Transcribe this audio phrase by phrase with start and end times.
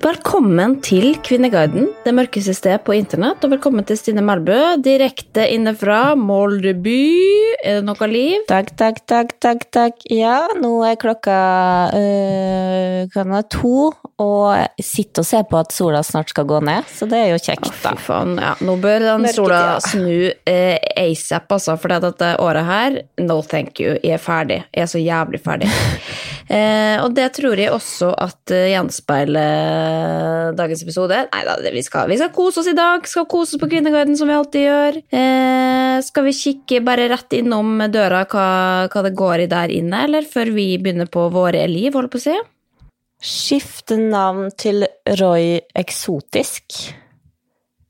[0.00, 3.42] Velkommen til Kvinneguiden, det mørkeste sted på internett.
[3.44, 7.02] Og velkommen til Stine Melbø, direkte inne fra Molde by.
[7.60, 8.38] Er det noe liv?
[8.48, 10.00] Takk, takk, takk, takk, takk.
[10.08, 11.36] Ja, nå er klokka
[11.98, 13.90] øh, kan være to,
[14.20, 17.30] og sitte sitter og ser på at sola snart skal gå ned, så det er
[17.32, 17.94] jo kjekt, da.
[17.94, 18.54] Fy faen, ja.
[18.64, 23.96] Nå bør den sola snu eh, asap, altså, for dette året her, no thank you,
[24.02, 24.60] jeg er ferdig.
[24.74, 25.70] Jeg er så jævlig ferdig.
[26.56, 31.24] eh, og det tror jeg også at uh, gjenspeiler dagens episode.
[31.30, 31.84] Nei da, vi vi
[32.18, 33.06] skal kose oss i dag.
[33.08, 35.00] Skal kose oss på Kvinneguiden, som vi alltid gjør.
[35.16, 38.46] Eh, skal vi kikke bare rett innom døra hva,
[38.90, 42.20] hva det går i der inne, eller før vi begynner på våre liv, holder på
[42.20, 42.40] å si?
[43.20, 44.86] Skifte navn til
[45.20, 46.64] Roy Eksotisk.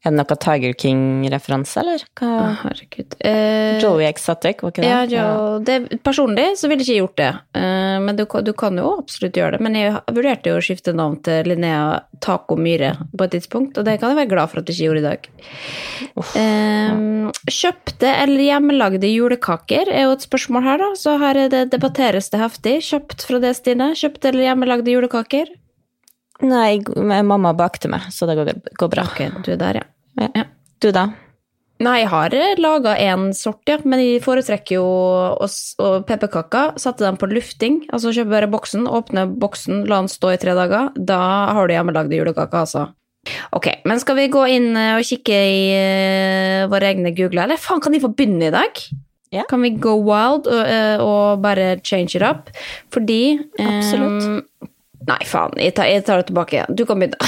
[0.00, 2.02] Er det noe Tiger King-referanse, eller?
[2.16, 2.28] Hva?
[2.40, 3.18] Oh, herregud.
[3.20, 4.88] Eh, Joey Exotic, var ikke det?
[4.88, 7.30] Ja, jo, det, personlig så ville jeg ikke gjort det,
[7.60, 9.60] Eh, men du, du kan jo absolutt gjøre det.
[9.66, 13.84] Men jeg vurderte jo å skifte navn til Linnea Taco Myhre på et tidspunkt, og
[13.84, 15.28] det kan jeg være glad for at jeg ikke gjorde i dag.
[16.40, 21.66] Eh, kjøpte eller hjemmelagde julekaker er jo et spørsmål her, da, så her er det,
[21.74, 22.78] debatteres det heftig.
[22.88, 23.92] Kjøpt fra det, Stine?
[23.98, 25.52] Kjøpte eller hjemmelagde julekaker?
[26.40, 26.80] Nei,
[27.26, 29.08] mamma bakte meg, så det går, går bra.
[29.10, 30.30] Ok, du er der, ja.
[30.34, 30.46] Ja.
[30.80, 31.10] Du, da?
[31.80, 34.86] Nei, jeg har laga én sort, ja, men jeg foretrekker jo
[36.08, 36.74] pepperkaker.
[36.80, 40.56] Satte dem på lufting, altså kjøper bare boksen, åpne boksen, la den stå i tre
[40.58, 40.90] dager.
[40.96, 41.20] Da
[41.56, 42.88] har du hjemmelagde julekaker, altså.
[43.56, 47.44] Ok, men skal vi gå inn eh, og kikke i eh, våre egne googler?
[47.46, 48.80] Eller faen, kan de få begynne i dag?
[49.32, 49.44] Ja.
[49.48, 52.48] Kan vi go wild og, eh, og bare change it up?
[52.92, 54.24] Fordi Absolutt.
[54.24, 54.70] Absolutt.
[55.08, 56.66] Nei, faen, jeg tar, jeg tar det tilbake.
[56.76, 57.16] Du kan begynne.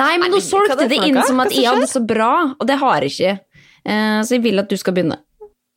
[0.00, 3.04] Nei, men nå solgte det inn som at jeg hadde så bra, og det har
[3.04, 3.34] jeg ikke.
[3.86, 5.18] Eh, Så jeg vil at du skal begynne.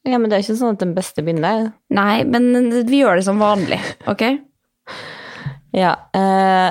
[0.08, 1.72] Ja, men det er ikke sånn at den beste begynner.
[1.94, 4.24] Nei, men vi gjør det som vanlig, ok?
[5.76, 5.92] Ja.
[6.16, 6.70] Uh,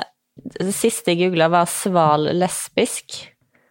[0.59, 3.19] det siste jeg googla, var sval lesbisk.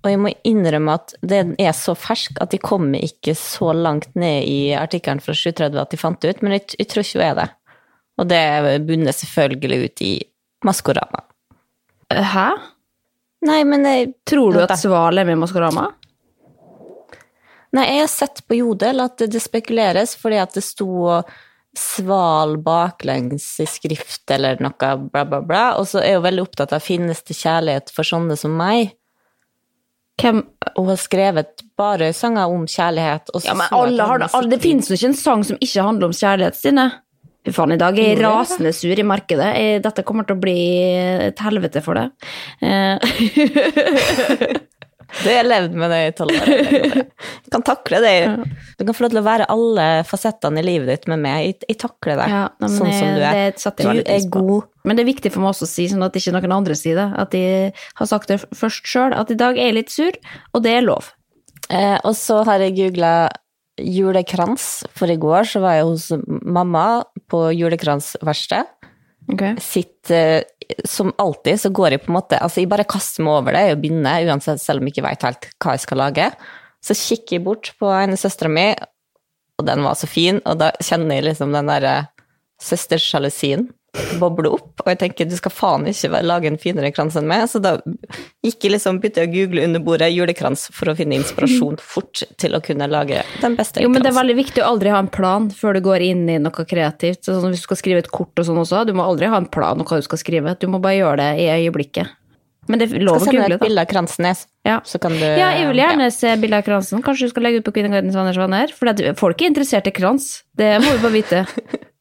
[0.05, 4.15] Og jeg må innrømme at den er så fersk at de kommer ikke så langt
[4.15, 7.19] ned i artikkelen fra 730 at de fant det ut, men jeg, jeg tror ikke
[7.19, 7.49] hun er det.
[8.19, 8.43] Og det
[8.89, 10.13] bunner selvfølgelig ut i
[10.67, 11.23] Maskorama.
[12.09, 12.49] Hæ?
[13.47, 15.87] Nei, men jeg Tror du at Sval er med i Maskorama?
[17.77, 21.21] Nei, jeg har sett på Jodel at det spekuleres fordi at det sto
[21.79, 26.73] sval baklengs i skrift eller noe bla, bla, bla, og så er hun veldig opptatt
[26.75, 28.95] av finnes det kjærlighet for sånne som meg.
[30.19, 30.41] Hvem
[30.75, 33.31] Hun har skrevet bare sanger om kjærlighet.
[33.45, 34.31] Ja, men alle har det.
[34.51, 36.89] Det finnes jo ikke en sang som ikke handler om kjærlighet, Stine.
[37.49, 39.51] Fy faen, i dag er jeg rasende sur i markedet.
[39.85, 40.59] Dette kommer til å bli
[41.31, 42.13] et helvete for deg.
[42.61, 43.01] Eh,
[45.09, 46.51] Det har jeg levd med det i tolv år.
[47.47, 48.11] Du kan takle det.
[48.77, 51.47] Du kan få lov til å være alle fasettene i livet ditt med meg.
[51.47, 53.55] Jeg, jeg takler deg Ja, men sånn som du er.
[53.57, 54.69] du er god.
[54.85, 57.01] Men det er viktig for meg også å si, sånn at ikke noen andre sier
[57.01, 57.43] det, at de
[57.73, 60.21] har sagt det først sjøl, at i dag er jeg litt sur,
[60.53, 61.09] og det er lov.
[61.73, 63.13] Eh, og så har jeg googla
[63.79, 68.75] julekrans, for i går så var jeg hos mamma på julekransverksted.
[69.61, 70.43] Sitt, eh,
[70.89, 73.65] som alltid så går jeg på en måte Altså, jeg bare kaster meg over det
[73.75, 76.29] og begynner, uansett, selv om jeg ikke veit helt hva jeg skal lage.
[76.81, 78.71] Så kikker jeg bort på ene søstera mi,
[79.59, 81.97] og den var så fin, og da kjenner jeg liksom den derre
[82.63, 83.69] søstersjalusien
[84.21, 87.47] boble opp, og jeg tenker du skal faen ikke lage en finere krans enn meg,
[87.51, 87.77] så da
[88.45, 92.55] gikk jeg liksom, begynte å google under bordet julekrans for å finne inspirasjon fort til
[92.55, 95.11] å kunne lage den beste Jo, men det er veldig viktig å aldri ha en
[95.13, 97.25] plan før du går inn i noe kreativt.
[97.25, 99.41] Sånn som hvis du skal skrive et kort og sånn også, du må aldri ha
[99.41, 100.55] en plan om hva du skal skrive.
[100.61, 102.15] Du må bare gjøre det i øyeblikket.
[102.69, 103.85] Men det er lov å Skal sende et bilde da.
[103.87, 104.27] av kransen,
[104.69, 104.81] Ja.
[104.85, 106.13] så kan du Ja, jeg vil gjerne ja.
[106.13, 107.01] se bilde av kransen.
[107.03, 108.69] Kanskje du skal legge ut på Kvinnegardens Vanners venner?
[108.77, 110.43] For folk er interessert i krans.
[110.53, 111.47] Det må vi bare vite.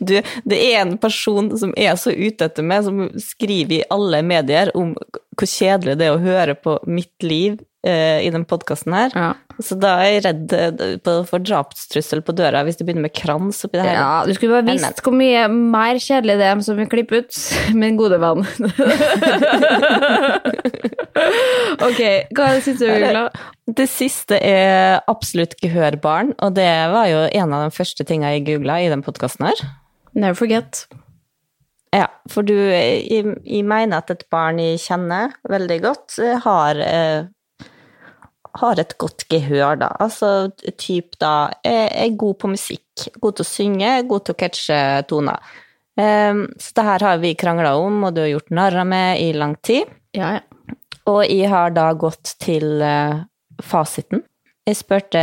[0.00, 4.22] Du, det er en person som er så ute etter meg, som skriver i alle
[4.26, 4.94] medier om
[5.38, 9.10] hvor kjedelig det er å høre på mitt liv eh, i den podkasten her.
[9.14, 9.28] Ja.
[9.62, 13.64] Så da er jeg redd eh, for drapstrussel på døra hvis du begynner med krans
[13.66, 13.96] oppi det her.
[13.98, 17.32] Ja, du skulle bare visst hvor mye mer kjedelig det er som vi klipper ut,
[17.82, 18.42] min gode venn.
[21.88, 22.00] ok,
[22.34, 23.24] hva er det siste du, Ugla?
[23.78, 28.46] Det siste er absolutt gehørbarn, og det var jo en av de første tinga jeg
[28.48, 29.58] googla i den podkasten her.
[30.18, 30.72] Never forget.
[31.94, 36.80] Ja, for du, jeg, jeg mener at et barn jeg kjenner veldig godt, eh, har,
[36.84, 37.28] eh,
[38.60, 39.92] har et godt gehør, da.
[40.00, 40.50] Altså
[40.80, 44.78] typ da er, er god på musikk, god til å synge, god til å catche
[45.10, 45.56] toner.
[45.98, 49.22] Um, så det her har vi krangla om, og du har gjort narr av meg
[49.24, 49.90] i lang tid.
[50.16, 50.76] Ja, ja.
[51.08, 53.24] Og jeg har da gått til uh,
[53.64, 54.22] fasiten.
[54.68, 55.20] Jeg spurte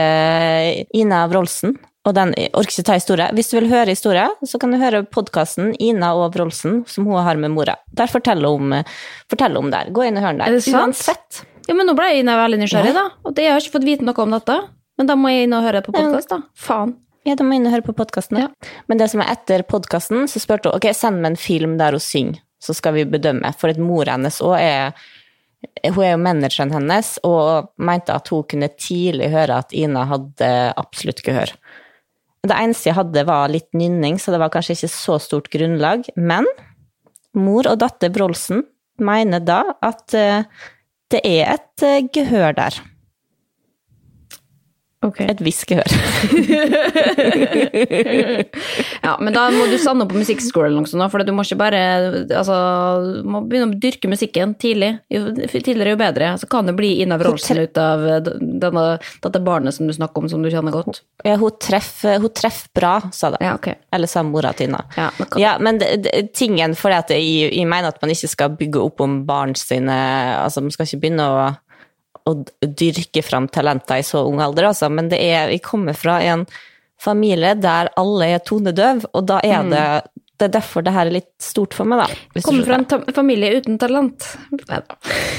[0.98, 1.76] Ina Wroldsen,
[2.06, 3.30] og den orker ikke ta historie.
[3.38, 7.24] Hvis du vil høre historie, så kan du høre podkasten Ina og Wroldsen, som hun
[7.26, 7.78] har med mora.
[7.98, 8.96] Der forteller hun om,
[9.32, 9.94] forteller om det her.
[9.96, 10.50] Gå inn og hør den der.
[10.50, 10.82] Er det sant?
[10.82, 11.46] Uansett.
[11.68, 13.02] Ja, men nå ble jeg inne veldig nysgjerrig, Ja.
[13.02, 13.06] da.
[13.26, 14.58] Og det, jeg har ikke fått vite noe om dette.
[14.98, 16.42] Men da må jeg inn og høre på podkast, da.
[16.56, 16.96] Faen.
[17.26, 18.38] Ja, da må jeg inn og høre på podkasten.
[18.40, 18.48] Ja.
[18.88, 21.98] Men det som er etter podkasten, så spurte hun ok, send meg en film der
[21.98, 23.50] hun synger, så skal vi bedømme.
[23.58, 24.94] For at mor hennes òg er
[25.84, 30.50] Hun er jo manageren hennes, og mente at hun kunne tidlig høre at Ina hadde
[30.78, 31.56] absolutt gehør.
[32.46, 36.06] Det eneste jeg hadde, var litt nynning, så det var kanskje ikke så stort grunnlag.
[36.16, 36.46] Men
[37.34, 38.62] mor og datter Brolsen
[39.02, 40.46] mener da at eh,
[41.16, 42.82] det er et eh, gehør der.
[45.06, 45.22] Ok.
[45.30, 45.90] Et hviskehør.
[49.06, 51.58] Ja, men da må du stande på musikkskole eller noe sånt, for du må ikke
[51.60, 51.82] bare
[52.24, 52.56] Altså,
[53.22, 54.96] du må begynne å dyrke musikken tidlig.
[55.14, 56.32] Jo tidligere, jo bedre.
[56.42, 58.86] Så kan det bli Ina Wroldsen ut av denne,
[59.24, 61.04] dette barnet som du snakker om, som du kjenner godt.
[61.26, 63.42] Ja, hun treffer, hun treffer bra, sa det.
[63.46, 63.78] Ja, okay.
[63.94, 64.82] Eller sa mora til Ina.
[64.98, 68.32] Ja, men Ja, men det, det, tingen for at jeg, jeg mener at man ikke
[68.32, 69.96] skal bygge opp om barn sine
[70.36, 71.46] Altså, man skal ikke begynne å,
[72.26, 72.34] å
[72.66, 74.90] dyrke fram talenter i så ung alder, altså.
[74.90, 76.46] Men det er Vi kommer fra en
[77.02, 79.88] familie der alle er tonedøv, og da er det
[80.36, 82.42] Det er derfor det her er litt stort for meg, da.
[82.44, 84.26] Kommer fra en familie uten talent.
[84.52, 84.98] Neida.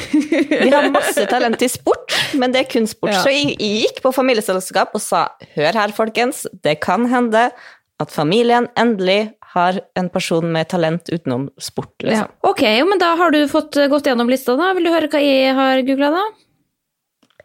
[0.64, 3.12] Vi har masse talent i sport, men det er kun sport.
[3.12, 3.20] Ja.
[3.20, 7.50] Så jeg, jeg gikk på familieselskap og sa hør her, folkens, det kan hende
[8.00, 12.08] at familien endelig har en person med talent utenom sport, Ja.
[12.08, 12.32] liksom.
[12.48, 14.72] Ok, jo, men da har du fått gått gjennom lista, da.
[14.76, 16.24] Vil du høre hva jeg har googla, da?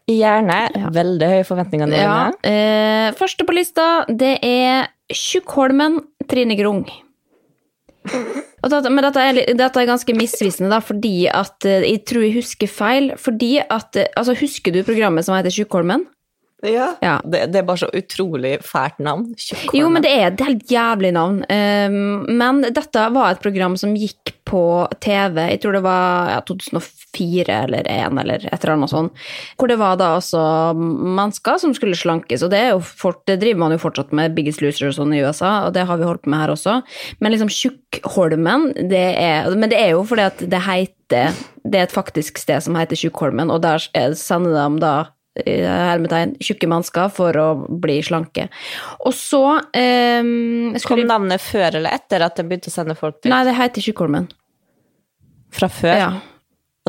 [0.09, 0.59] Gjerne.
[0.93, 2.31] Veldig høye forventninger Ja.
[2.43, 6.85] Eh, første på lista, det er Tjukkholmen Trine Grung.
[8.61, 12.25] Og dette, men dette er, dette er ganske misvisende, da, fordi at eh, jeg tror
[12.25, 13.11] jeg husker feil.
[13.17, 16.05] Fordi at eh, Altså, husker du programmet som heter Tjukkholmen?
[16.67, 16.91] Ja.
[17.01, 17.15] Ja.
[17.25, 19.31] Det, det er bare så utrolig fælt navn.
[19.37, 19.79] Tjukkholmen.
[19.81, 21.39] Jo, men det er et helt jævlig navn.
[21.49, 24.61] Um, men dette var et program som gikk på
[24.99, 29.21] TV, jeg tror det var ja, 2004 eller 1 eller et eller annet sånt,
[29.55, 30.41] hvor det var da altså
[30.75, 34.89] mennesker som skulle slankes, og det, fort, det driver man jo fortsatt med Biggest Loser
[34.89, 36.81] og sånn i USA, og det har vi holdt på med her også.
[37.23, 41.87] Men liksom Tjukkholmen, det er, men det er jo fordi at det heter, det er
[41.87, 44.93] et faktisk sted som heter Tjukkholmen, og der er- sender de da
[45.39, 47.47] hermetegn, tjukke mennesker for å
[47.81, 48.49] bli slanke.
[49.07, 49.43] Og så
[49.77, 53.31] ehm, Kom navnet før eller etter at de begynte å sende folk dit?
[53.31, 54.27] Nei, det heter Tjukkholmen.
[55.51, 55.95] Fra før?
[55.99, 56.11] Ja.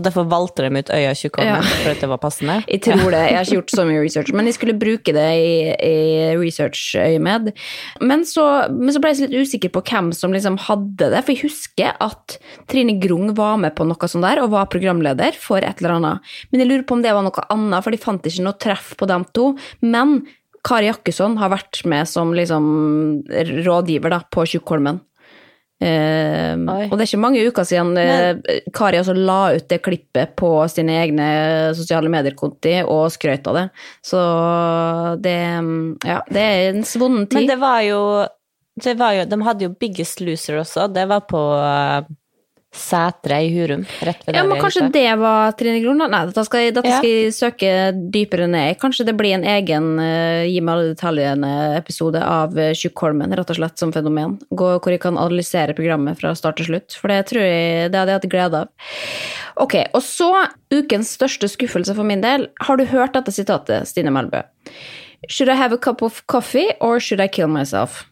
[0.02, 1.62] Og derfor valgte de ut øya Tjukkholmen Ja.
[1.62, 2.56] for at det var passende?
[2.73, 3.21] Jeg tror det.
[3.30, 5.94] Jeg har ikke gjort så mye research, men jeg skulle bruke det i, i
[6.40, 7.52] research-øyemed.
[8.02, 11.32] Men, så- men så ble jeg litt usikker på hvem som liksom hadde det, for
[11.37, 15.59] jeg husker at Trine Grung var med på noe sånt der, og var programleder for
[15.62, 16.18] et eller annet.
[16.50, 18.94] Men jeg lurer på om det var noe annet, for de fant ikke noe treff
[18.99, 19.52] på dem to.
[19.82, 20.25] Men
[20.64, 23.25] Kari Jakkesson har vært med som liksom
[23.66, 25.00] rådgiver da, på Tjukkholmen.
[25.82, 30.36] Eh, og det er ikke mange uker siden eh, Kari også la ut det klippet
[30.38, 31.26] på sine egne
[31.74, 33.66] sosiale medier-konti og skrøt av det.
[34.06, 34.22] Så
[35.24, 35.36] det
[36.06, 37.40] Ja, det er en svunnen tid.
[37.40, 38.00] Men det var jo,
[38.84, 40.86] det var jo De hadde jo Biggest Loser også.
[40.92, 42.06] Det var på uh,
[42.73, 43.83] Sætre i Hurum.
[44.00, 46.07] Rett ved ja, men kanskje det var Trine Grung, da?
[46.09, 47.00] Nei, dette skal, jeg- dette Ja.
[47.05, 47.73] jeg søke
[48.14, 48.79] dypere ned.
[48.81, 53.57] Kanskje det blir en egen uh, Gi meg alle detaljene-episode av uh, Tjukkholmen, rett og
[53.61, 54.38] slett som fenomen.
[54.50, 57.99] Gå, hvor jeg kan analysere programmet fra start til slutt, for det tror jeg det
[58.00, 58.69] hadde jeg hatt glede av.
[59.67, 60.31] Ok, og så
[60.73, 62.49] ukens største skuffelse for min del.
[62.64, 64.41] Har du hørt dette sitatet, Stine Melbø?
[65.29, 68.07] Should I have a cup of coffee, or should I kill myself?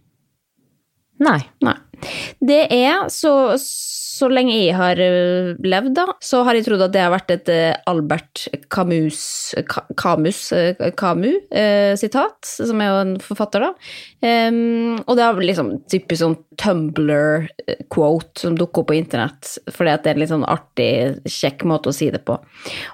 [1.18, 1.40] Nei.
[1.64, 1.74] Nei.
[2.40, 6.92] Det er så, så lenge jeg har eh, levd, da, så har jeg trodd at
[6.94, 9.20] det har vært et eh, Albert Camus,
[9.96, 10.40] Camus,
[10.98, 13.72] Camus eh, sitat, som er jo en forfatter, da.
[14.20, 20.10] Og det er liksom typisk sånn Tumblr-quote som dukker opp på internett, fordi at det
[20.10, 20.90] er en litt sånn artig,
[21.24, 22.36] kjekk måte å si det på.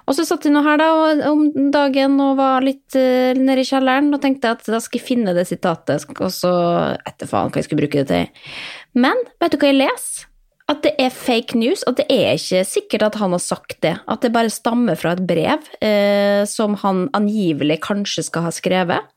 [0.06, 0.90] Og så satt jeg nå her da
[1.32, 1.42] om
[1.74, 5.48] dagen og var litt nede i kjelleren og tenkte at da skal jeg finne det
[5.50, 6.54] sitatet, og så
[7.02, 8.56] etter faen hva jeg skulle bruke det til.
[8.96, 10.30] Men vet du hva jeg leser?
[10.66, 13.94] At det er fake news, at det er ikke sikkert at han har sagt det.
[14.10, 19.12] At det bare stammer fra et brev eh, som han angivelig kanskje skal ha skrevet.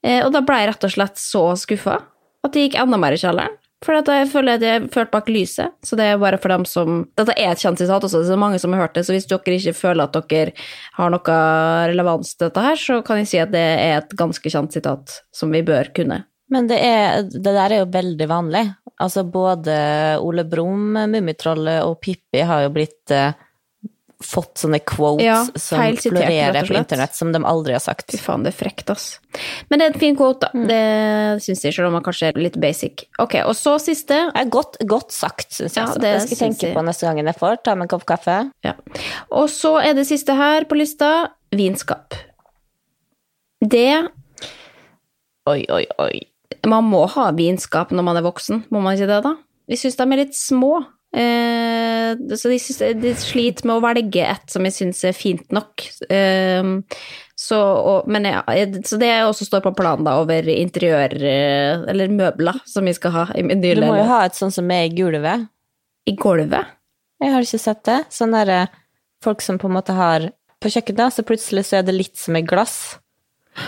[0.00, 1.98] Eh, og da ble jeg rett og slett så skuffa
[2.46, 3.58] at det gikk enda mer i kjelleren.
[3.84, 5.74] For jeg føler at jeg er ført bak lyset.
[5.86, 8.40] Så det er bare for dem som Dette er et kjent sitat også, det er
[8.40, 10.56] mange som har hørt det, så hvis dere ikke føler at dere
[10.96, 11.36] har noe
[11.92, 15.20] relevans til dette her, så kan jeg si at det er et ganske kjent sitat
[15.34, 16.24] som vi bør kunne.
[16.48, 18.64] Men det, er, det der er jo veldig vanlig.
[18.98, 19.74] Altså både
[20.24, 23.36] Ole Brumm, Mummitrollet og Pippi har jo blitt eh,
[24.24, 28.10] fått sånne quotes ja, som florerer på internett, som de aldri har sagt.
[28.10, 29.06] Fy faen, det er frekt, ass.
[29.70, 30.50] Men det er en fin quote, da.
[30.58, 30.64] Mm.
[30.70, 33.06] Det syns jeg, selv om man kanskje er litt basic.
[33.22, 34.18] Ok, og så siste.
[34.26, 35.84] Ja, godt, godt sagt, syns jeg.
[35.84, 36.74] Ja, det jeg skal tenke jeg.
[36.74, 37.60] på neste gang jeg får.
[37.62, 38.40] Ta med en kopp kaffe.
[38.66, 38.74] Ja.
[39.30, 41.12] Og så er det siste her på lista
[41.54, 42.18] vinskap.
[43.62, 43.92] Det
[45.48, 46.18] Oi, oi, oi.
[46.66, 49.34] Man må ha vinskap når man er voksen, må man ikke det, da?
[49.68, 50.72] Jeg syns de er litt små.
[51.16, 55.54] Eh, så de, synes, de, sliter med å velge et som jeg syns er fint
[55.54, 55.84] nok.
[56.12, 56.72] Eh,
[57.38, 58.42] så, og, men ja,
[58.84, 63.14] så det også står på planen da, over interiør, eh, eller møbler, som vi skal
[63.14, 65.46] ha i min nye Du må jo ha et sånt som er i gulvet.
[66.08, 66.74] I gulvet?
[67.22, 68.00] Jeg har ikke sett det.
[68.14, 68.66] Sånn derre
[69.24, 72.34] folk som på en måte har På kjøkkenet, så plutselig så er det litt som
[72.34, 72.96] i glass.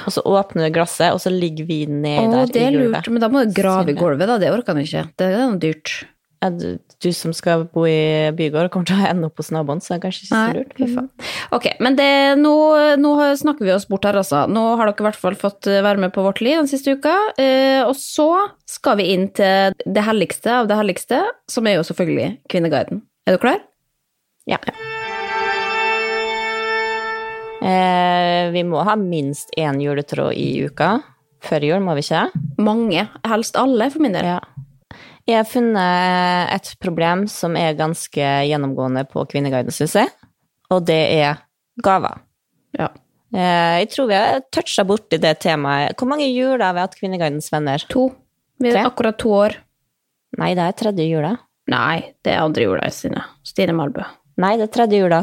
[0.07, 3.23] Og så åpner du glasset, og så ligger vinen nedi der det er lurt, men
[3.23, 4.39] da må du grave i gulvet, da.
[4.41, 5.05] Det orker han ikke.
[5.19, 6.01] Det er noe dyrt.
[6.41, 9.83] Ja, du, du, som skal bo i bygård, kommer til å ende opp hos naboen,
[9.85, 10.79] så det er kanskje ikke så lurt.
[10.81, 11.27] Nei,
[11.59, 12.09] ok, men det,
[12.41, 12.55] nå,
[12.97, 14.47] nå, snakker vi oss bort her, altså.
[14.49, 16.97] Nå har dere i hvert fall fått eh, være med på Vårt liv den siste
[16.97, 17.13] uka.
[17.37, 18.31] Eh, og så
[18.65, 21.21] skal vi inn til det helligste av det helligste,
[21.51, 23.05] som er jo selvfølgelig Kvinneguiden.
[23.29, 23.61] Er du klar?
[24.49, 24.57] Ja.
[24.65, 24.80] ja.
[27.61, 30.95] Eh, vi må ha minst én juletråd i uka.
[31.45, 32.27] Før jul, må vi ikke?
[32.61, 33.07] Mange.
[33.29, 34.29] Helst alle, for min del.
[34.35, 34.41] Ja.
[35.29, 40.11] Jeg har funnet et problem som er ganske gjennomgående på Kvinneguiden, syns jeg.
[40.73, 41.41] Og det er
[41.85, 42.21] gaver.
[42.77, 42.89] Ja.
[43.35, 45.95] Eh, jeg tror vi har toucha borti det temaet.
[45.99, 47.85] Hvor mange juler har vi hatt Kvinneguidens venner?
[47.93, 48.09] To.
[48.61, 49.55] Vi er akkurat to år.
[50.41, 51.35] Nei, det er tredje jula.
[51.71, 53.23] Nei, det er andre jula, Stine.
[53.47, 54.05] Stine Malbø.
[54.41, 55.23] Nei, det er tredje jula.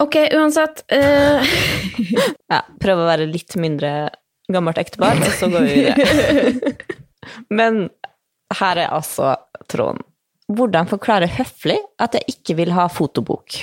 [0.00, 0.84] Ok, uansett.
[0.92, 1.44] Uh...
[2.52, 4.10] ja, prøv å være litt mindre
[4.52, 6.74] gammelt ektepar, og så går vi videre.
[7.58, 7.86] Men
[8.58, 9.36] her er altså
[9.70, 10.02] tråden.
[10.54, 13.62] Hvordan forklare høflig at jeg ikke vil ha fotobok?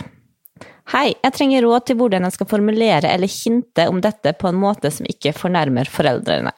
[0.92, 4.58] Hei, jeg trenger råd til hvordan jeg skal formulere eller hinte om dette på en
[4.60, 6.52] måte som ikke fornærmer foreldrene.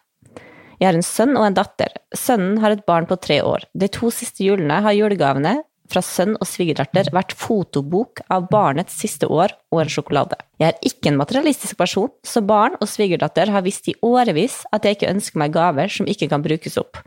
[0.80, 1.92] Jeg har en sønn og en datter.
[2.18, 3.68] Sønnen har et barn på tre år.
[3.78, 5.58] De to siste julene har julegavene
[5.94, 10.40] fra sønn og svigerdatter vært fotobok av barnets siste år og en sjokolade.
[10.62, 14.86] Jeg er ikke en materialistisk person, så barn og svigerdatter har visst i årevis at
[14.86, 17.00] jeg ikke ønsker meg gaver som ikke kan brukes opp.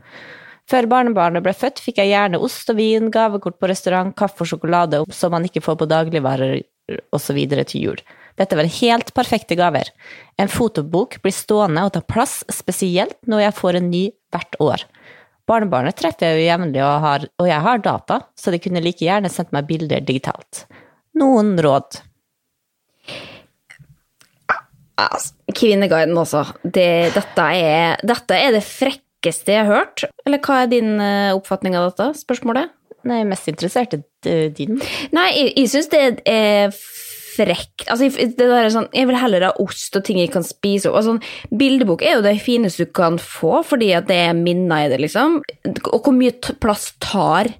[0.67, 4.49] Før barnebarnet ble født, fikk jeg gjerne ost og vin, gavekort på restaurant, kaffe og
[4.51, 6.59] sjokolade som man ikke får på dagligvarer
[7.15, 7.39] osv.
[7.47, 8.01] til jul.
[8.37, 9.89] Dette var helt perfekte gaver.
[10.37, 14.03] En fotobok blir stående og tar plass, spesielt når jeg får en ny
[14.35, 14.83] hvert år.
[15.47, 19.31] Barnebarnet treffer jeg jo jevnlig, og, og, jeg har data, så de kunne like gjerne
[19.31, 20.65] sendt meg bilder digitalt.
[21.17, 22.01] Noen råd?
[24.97, 26.43] Altså, Kvinneguiden, også.
[26.63, 30.03] Det, dette, er, dette, er, det frekkeste jeg har hørt.
[30.25, 32.73] Eller hva er din eh, oppfatning av dette spørsmålet?
[33.07, 34.81] Nei, mest interessert er din.
[35.15, 36.75] Nei, jeg, jeg syns det er
[37.37, 37.85] frekt.
[37.87, 40.91] Altså, det der er sånn, jeg vil heller ha ost og ting jeg kan spise.
[40.91, 41.21] Og sånn,
[41.55, 44.99] bildebok er jo det fineste du kan få, fordi at det er minner i det,
[45.05, 45.39] liksom.
[45.91, 47.51] Og hvor mye plass tar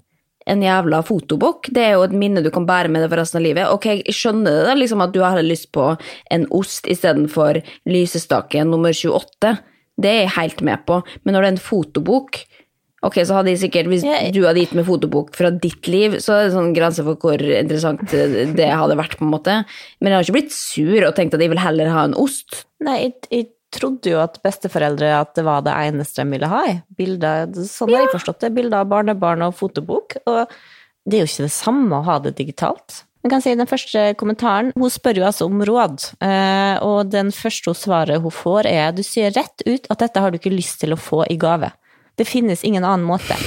[0.48, 1.72] en jævla fotobok?
[1.75, 3.72] Det er jo et minne du kan bære med deg for resten av livet.
[3.74, 5.89] Ok, jeg skjønner det, liksom, at du har lyst på
[6.34, 9.57] en ost istedenfor lysestake nummer 28.
[9.98, 12.41] Det er jeg helt med på, men når det er en fotobok
[13.06, 16.18] Ok, så hadde jeg sikkert, Hvis jeg, du hadde gitt meg fotobok fra ditt liv,
[16.24, 19.20] så er det sånn grense for hvor interessant det hadde vært.
[19.20, 19.60] på en måte.
[20.01, 22.63] Men jeg har ikke blitt sur og tenkt at jeg vil heller ha en ost.
[22.84, 26.63] Nei, jeg, jeg trodde jo at besteforeldre at det var det eneste de ville ha.
[26.98, 28.54] Bilder, sånn har jeg forstått det.
[28.58, 30.18] Bilder av barnebarn og fotobok.
[30.25, 30.58] Og
[31.06, 33.04] det er jo ikke det samme å ha det digitalt.
[33.25, 37.34] Jeg kan si Den første kommentaren Hun spør jo altså om råd, eh, og den
[37.36, 40.80] første svaret hun får, er du sier rett ut at dette har du ikke lyst
[40.80, 41.74] til å få i gave.
[42.17, 43.38] Det finnes ingen annen måte.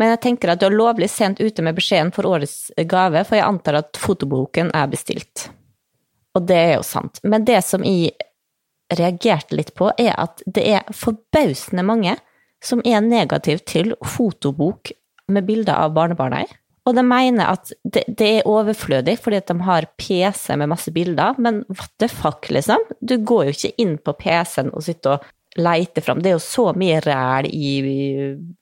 [0.00, 3.36] Men jeg tenker at du er lovlig sent ute med beskjeden for årets gave, for
[3.36, 5.48] jeg antar at fotoboken er bestilt.
[6.36, 7.20] Og det er jo sant.
[7.24, 8.14] Men det som jeg
[8.96, 12.16] reagerte litt på, er at det er forbausende mange
[12.64, 14.92] som er negative til fotobok
[15.30, 16.50] med bilder av barnebarna i.
[16.88, 20.92] Og de mener at det, det, er overflødig fordi at de har PC med masse
[20.94, 22.82] bilder, men what the fuck, liksom?
[23.00, 25.28] Du går jo ikke inn på PC-en og sitter og
[25.58, 26.20] leiter fram.
[26.22, 27.72] Det er jo så mye ræl i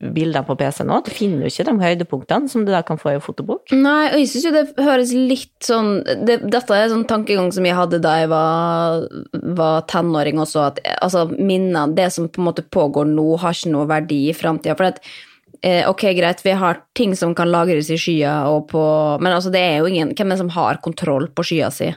[0.01, 1.03] bildene på PC nå.
[1.05, 3.75] Du finner jo ikke de høydepunktene som du da kan få i fotobok.
[3.77, 7.67] Nei, og jeg syns jo det høres litt sånn det, Dette er sånn tankegang som
[7.69, 9.05] jeg hadde da jeg var,
[9.61, 13.75] var tenåring også, at altså minner Det som på en måte pågår nå, har ikke
[13.75, 14.77] noe verdi i framtida.
[14.79, 15.03] For at
[15.61, 18.83] eh, ok, greit, vi har ting som kan lagres i skya og på
[19.21, 21.93] Men altså, det er jo ingen Hvem er det som har kontroll på skya si?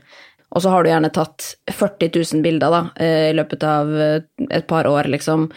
[0.51, 4.23] Og så har du gjerne tatt 40 000 bilder da, eh, i løpet av eh,
[4.51, 5.49] et par år, liksom,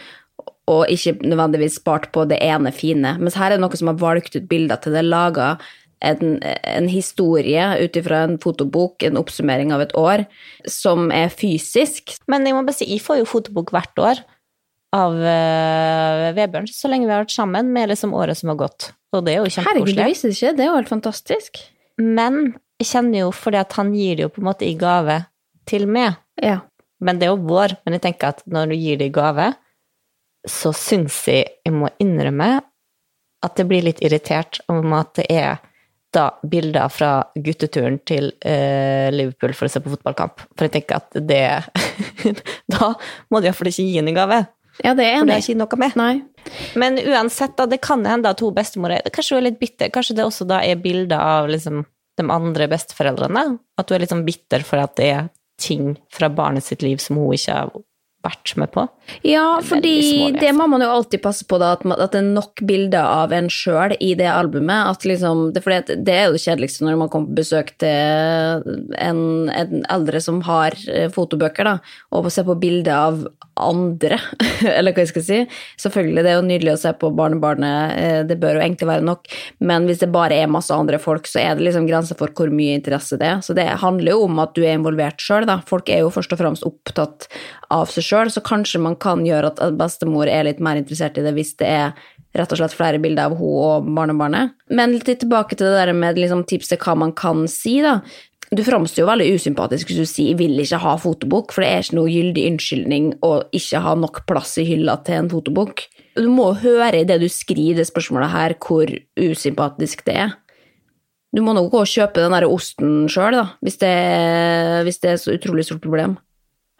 [0.71, 3.17] og ikke nødvendigvis spart på det ene fine.
[3.21, 5.55] Mens her er det noe som har valgt ut bilder til det, laga
[6.05, 10.25] en, en, historie ut ifra en fotobok, en oppsummering av et år,
[10.69, 12.17] som er fysisk.
[12.31, 14.23] Men jeg må bare si, jeg får jo fotobok hvert år
[14.95, 18.91] av uh, Vebjørn, så lenge vi har vært sammen med liksom året som har gått.
[19.15, 19.71] Og det er jo kjempekoselig.
[19.71, 20.53] Herregud, det visste jeg ikke.
[20.55, 21.63] Det er jo helt fantastisk.
[22.01, 22.39] Men
[22.81, 25.21] jeg kjenner jo fordi at han gir det jo på en måte i gave
[25.69, 26.17] til meg.
[26.41, 26.59] Ja.
[27.03, 27.77] Men det er jo vår.
[27.85, 29.51] Men jeg tenker at når du gir det i gave,
[30.45, 32.49] så syns jeg jeg må innrømme
[33.45, 35.63] at jeg blir litt irritert om at det er
[36.15, 40.45] da bilder fra gutteturen til uh, Liverpool for å se på fotballkamp.
[40.55, 41.41] For jeg tenker at det
[42.75, 42.93] Da
[43.29, 44.45] må du iallfall ikke gi en gave.
[44.83, 45.97] Ja, det er For det er ikke noe med.
[45.99, 46.13] Nei.
[46.79, 49.91] Men uansett, da, det kan hende at to bestemorer Kanskje hun er litt bitter.
[49.93, 51.83] Kanskje det også da er bilder av liksom
[52.19, 53.45] de andre besteforeldrene.
[53.79, 55.27] At du er litt sånn bitter for at det er
[55.61, 57.71] ting fra barnet sitt liv som hun ikke har
[58.25, 58.85] vært med på.
[59.25, 62.63] Ja, fordi det må man jo alltid passe på, da, at, at det er nok
[62.65, 64.91] bilder av en sjøl i det albumet.
[64.91, 65.63] At liksom, det,
[65.93, 68.65] det, er jo det kjedeligste når man kommer på besøk til
[68.97, 69.21] en,
[69.53, 71.77] en eldre som har eh, fotobøker, da,
[72.15, 74.17] og ser på bilder av andre,
[74.77, 75.39] eller hva jeg skal si.
[75.81, 79.05] Selvfølgelig, det er jo nydelig å se på barnebarnet, eh, det bør jo egentlig være
[79.07, 79.29] nok,
[79.65, 82.51] men hvis det bare er masse andre folk, så er det liksom grenser for hvor
[82.53, 83.43] mye interesse det er.
[83.45, 85.61] Så det handler jo om at du er involvert sjøl, da.
[85.67, 87.29] Folk er jo først og fremst opptatt
[87.73, 91.25] av seg sjøl, så kanskje man kan gjøre at bestemor er litt mer interessert i
[91.25, 94.55] det hvis det er rett og slett flere bilder av henne og barnebarnet.
[94.69, 98.01] Men litt tilbake til det der med liksom, tips til hva man kan si, da.
[98.55, 101.83] Du framstår jo veldig usympatisk hvis du sier vil ikke ha fotobok', for det er
[101.83, 105.87] ikke noe gyldig unnskyldning å ikke ha nok plass i hylla til en fotobok.
[106.15, 110.35] Du må høre i det du skriver det spørsmålet her, hvor usympatisk det er.
[111.35, 113.95] Du må nok gå og kjøpe den der osten sjøl, da, hvis det,
[114.87, 116.15] hvis det er så utrolig stort problem.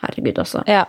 [0.03, 0.63] Herregud, altså.
[0.69, 0.86] Ja.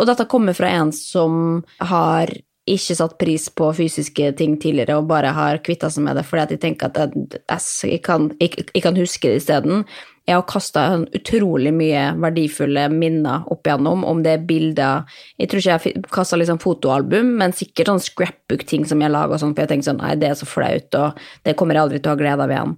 [0.00, 2.32] Og dette kommer fra en som har
[2.68, 6.44] ikke satt pris på fysiske ting tidligere og bare har kvitta seg med det fordi
[6.44, 9.82] at jeg tenker at jeg, jeg, kan, jeg, jeg kan, huske det isteden.
[10.28, 15.58] Jeg har kasta utrolig mye verdifulle minner opp igjennom, om det er bilder Jeg tror
[15.58, 19.72] ikke jeg kasta liksom fotoalbum, men sikkert sånn scrapbook-ting som jeg lager, sånn, for jeg
[19.72, 22.22] tenker sånn nei, det er så flaut, og det kommer jeg aldri til å ha
[22.22, 22.76] glede av igjen.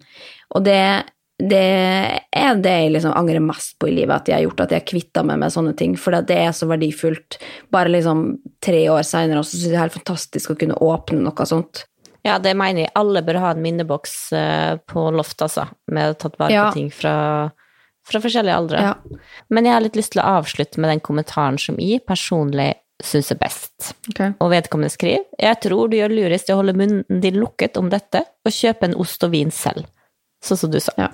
[0.57, 0.81] Og det
[1.43, 1.63] det
[2.31, 4.83] er det jeg liksom angrer mest på i livet, at jeg har gjort at jeg
[4.83, 5.97] har kvitta meg med sånne ting.
[5.99, 7.41] For det er så verdifullt.
[7.75, 8.29] Bare liksom
[8.63, 11.85] tre år seinere så syns jeg det er helt fantastisk å kunne åpne noe sånt.
[12.25, 12.95] Ja, det mener jeg.
[12.97, 15.67] Alle bør ha en minneboks eh, på loftet, altså.
[15.93, 16.69] Med tatt vare ja.
[16.71, 17.17] på ting fra,
[18.07, 18.85] fra forskjellige aldre.
[18.87, 19.19] Ja.
[19.53, 22.71] Men jeg har litt lyst til å avslutte med den kommentaren som jeg personlig
[23.05, 23.91] syns er best.
[24.15, 24.33] Okay.
[24.39, 27.91] Og vedkommende skriver Jeg tror du gjør lurest i å holde munnen din lukket om
[27.93, 29.91] dette, og kjøpe en ost og vin selv
[30.47, 30.95] sånn som du sa.
[31.01, 31.11] Ja.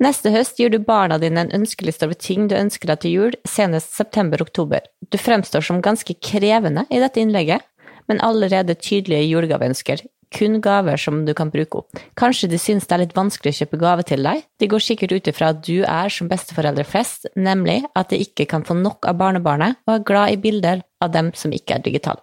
[0.00, 3.34] Neste høst gir du barna dine en ønskeliste over ting du ønsker deg til jul,
[3.44, 4.86] senest september-oktober.
[5.12, 7.66] Du fremstår som ganske krevende i dette innlegget,
[8.08, 10.06] men allerede tydelige julegaveønsker.
[10.32, 12.00] Kun gaver som du kan bruke opp.
[12.18, 14.44] Kanskje de synes det er litt vanskelig å kjøpe gave til deg?
[14.62, 18.46] De går sikkert ut ifra at du er som besteforeldre flest, nemlig at de ikke
[18.48, 21.84] kan få nok av barnebarnet, og er glad i bilder av dem som ikke er
[21.84, 22.22] digitale.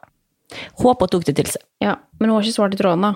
[0.79, 1.61] Håper tok det til seg.
[1.83, 3.13] Ja, men hun har ikke svart i tråden, da.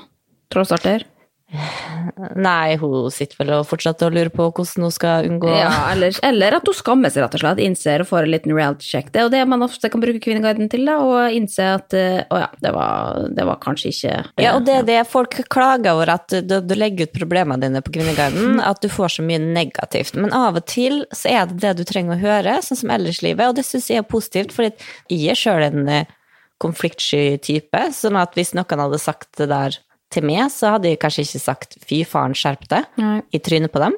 [0.52, 1.08] Trådstarter.
[1.52, 6.16] Nei, hun sitter vel og fortsetter å lure på hvordan hun skal unngå Ja, eller,
[6.24, 7.60] eller, at hun skammer seg, rett og slett.
[7.64, 9.10] Innser og får en liten reality check.
[9.12, 12.22] Det er jo det man ofte kan bruke Kvinneguiden til, da, og innse at eh,
[12.32, 15.98] å ja, det var, det var kanskje ikke Ja, og det er det folk klager
[15.98, 18.64] over, at du, du legger ut problemene dine på Kvinneguiden, mm.
[18.72, 20.16] at du får så mye negativt.
[20.16, 23.22] Men av og til så er det det du trenger å høre, sånn som ellers
[23.26, 26.18] livet, og det syns jeg er positivt, for jeg er sjøl en eh,
[26.62, 31.02] konfliktsky type, sånn at hvis noen hadde sagt det der til meg, så hadde jeg
[31.02, 33.97] kanskje ikke sagt 'fy faren, skjerp deg' i trynet på dem.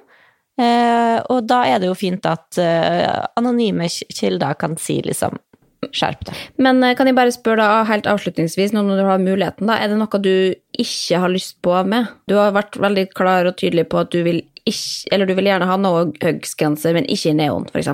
[0.61, 5.39] Eh, og da er det jo fint at eh, anonyme kilder kan si liksom
[5.91, 6.41] skjerp deg.
[6.61, 9.79] Men eh, kan jeg bare spørre da helt avslutningsvis, nå når du har muligheten, da,
[9.81, 12.11] er det noe du ikke har lyst på med?
[12.29, 15.49] Du har vært veldig klar og tydelig på at du vil ikke, eller du vil
[15.49, 17.89] gjerne ha noe høgsgrense, men ikke i neon, f.eks.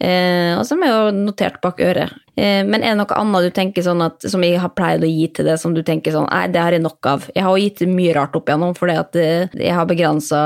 [0.00, 2.14] Eh, og som er jo notert bak øret.
[2.36, 5.10] Eh, men er det noe annet du tenker sånn at, som jeg har pleid å
[5.10, 7.28] gi til det, som du tenker sånn Nei, det har jeg nok av.
[7.34, 10.40] Jeg har gitt mye rart opp igjennom fordi at eh, jeg har begrensa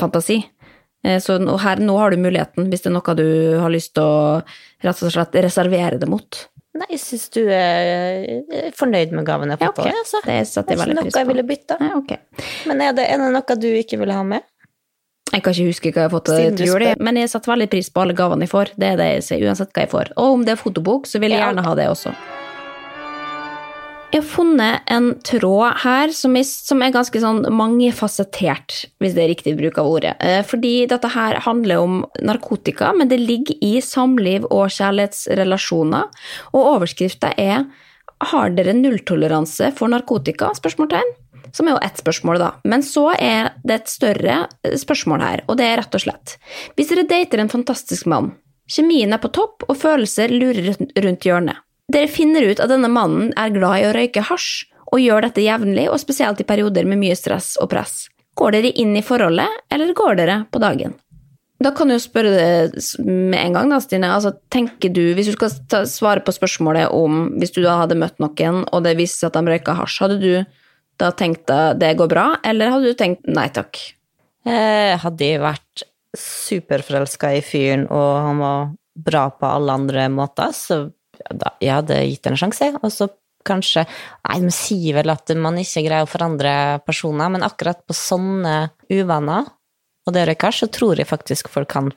[0.00, 0.40] fantasi.
[1.04, 3.28] Eh, så her, nå har du muligheten, hvis det er noe du
[3.60, 4.40] har lyst til å
[4.82, 6.46] rett og slett reservere det mot.
[6.72, 9.82] Nei, jeg syns du er fornøyd med gaven jeg har fått.
[9.84, 9.98] Ja, okay.
[10.00, 10.22] altså.
[10.24, 11.04] Det setter jeg veldig pris på.
[11.04, 11.76] Er noe jeg ville bytta.
[11.84, 12.46] Ja, okay.
[12.70, 14.46] Men er det, er det noe du ikke ville ha med?
[15.32, 17.88] Jeg kan ikke huske hva jeg har fått til jul, men jeg setter veldig pris
[17.88, 18.74] på alle gavene jeg får.
[18.76, 20.12] Det er det jeg ser, uansett hva jeg får.
[20.20, 22.12] Og om det er fotobok, så vil jeg gjerne ha det også.
[24.12, 29.22] Jeg har funnet en tråd her som er, som er ganske sånn mangefasettert, hvis det
[29.24, 30.12] er riktig bruk av ordet.
[30.20, 36.12] Eh, fordi dette her handler om narkotika, men det ligger i samliv og kjærlighetsrelasjoner.
[36.52, 37.64] Og overskrifta er
[38.20, 41.16] 'Har dere nulltoleranse for narkotika?' spørsmålstegn
[41.52, 42.50] som er jo ett spørsmål, da.
[42.68, 46.36] Men så er det et større eh, spørsmål her, og det er rett og slett
[46.76, 48.32] Hvis dere dater en fantastisk mann,
[48.70, 51.60] kjemien er på topp og følelser lurer rundt hjørnet.
[51.92, 55.44] Dere finner ut at denne mannen er glad i å røyke hasj, og gjør dette
[55.44, 58.06] jevnlig, og spesielt i perioder med mye stress og press.
[58.36, 60.94] Går dere inn i forholdet, eller går dere på dagen?
[61.62, 64.10] Da kan du spørre det med en gang, da, Stine.
[64.10, 67.98] Altså, tenker du, Hvis du skal ta, svare på spørsmålet om hvis du da hadde
[68.00, 70.32] møtt noen, og det viste seg at de røyka hasj, hadde du
[71.02, 73.80] da at det går bra, eller hadde du tenkt nei takk?
[74.46, 75.84] Eh, hadde jeg vært
[76.18, 80.84] superforelska i fyren, og han var bra på alle andre måter, så
[81.30, 82.68] da, jeg hadde gitt en sjanse.
[82.82, 83.08] Og så
[83.46, 83.84] kanskje
[84.28, 86.52] Nei, de sier vel at man ikke greier å forandre
[86.86, 88.56] personer, men akkurat på sånne
[88.92, 89.48] uvaner
[90.06, 91.90] og det røyker, så tror jeg faktisk folk kan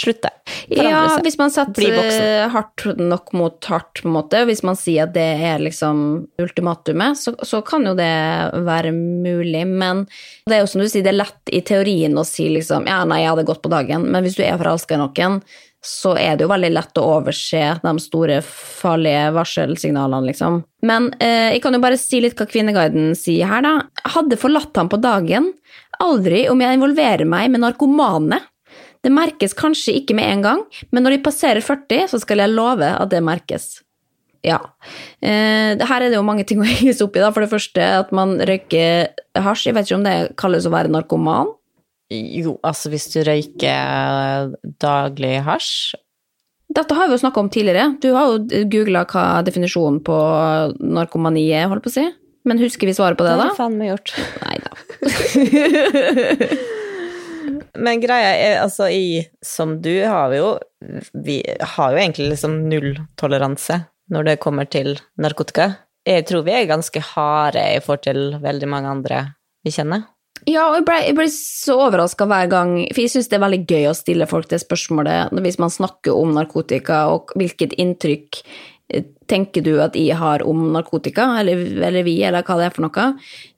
[0.00, 0.30] slutte.
[0.72, 5.62] Ja, hvis man setter hardt nok mot hardt, måte, hvis man sier at det er
[5.62, 6.02] liksom
[6.40, 8.10] ultimatumet, så, så, kan jo det
[8.66, 9.64] være mulig.
[9.68, 10.06] Men
[10.48, 13.02] det er jo som du sier, det er lett i teorien å si liksom ja,
[13.08, 15.40] nei, jeg hadde gått på dagen, men hvis du er forelska i noen,
[15.80, 20.60] så er det jo veldig lett å overse de store, farlige varselsignalene, liksom.
[20.84, 23.74] Men eh, jeg kan jo bare si litt hva Kvinneguiden sier her, da.
[24.16, 25.48] Hadde forlatt ham på dagen.
[26.04, 28.42] Aldri om jeg involverer meg med narkomane.
[29.00, 32.52] Det merkes kanskje ikke med en gang, men når de passerer 40, så skal jeg
[32.52, 33.78] love at det merkes.
[34.44, 34.58] Ja.
[35.20, 37.22] Eh, her er det jo mange ting å henge opp i.
[37.22, 37.30] da.
[37.32, 39.10] For det første at man røyker
[39.40, 39.66] hasj.
[39.68, 41.52] Jeg vet ikke om det kalles å være narkoman?
[42.10, 44.48] Jo, altså hvis du røyker
[44.82, 45.94] daglig hasj
[46.74, 47.92] Dette har vi jo snakka om tidligere.
[48.02, 50.16] Du har jo googla hva definisjonen på
[50.78, 52.04] narkomani er, holdt på å si.
[52.46, 53.48] Men husker vi svaret på det, da?
[53.48, 54.14] Det har faen meg gjort.
[54.44, 54.70] Nei da.
[57.78, 60.50] Men greia er altså i Som du har vi jo
[61.26, 61.40] Vi
[61.74, 65.68] har jo egentlig liksom nulltoleranse når det kommer til narkotika.
[66.02, 69.20] Jeg tror vi er ganske harde i forhold til veldig mange andre
[69.62, 70.08] vi kjenner.
[70.48, 73.44] Ja, og jeg ble, jeg ble så overraska hver gang, for jeg syns det er
[73.44, 78.40] veldig gøy å stille folk det spørsmålet hvis man snakker om narkotika, og hvilket inntrykk
[79.30, 82.86] tenker du at jeg har om narkotika, eller, eller, vi, eller hva det er for
[82.86, 83.06] noe.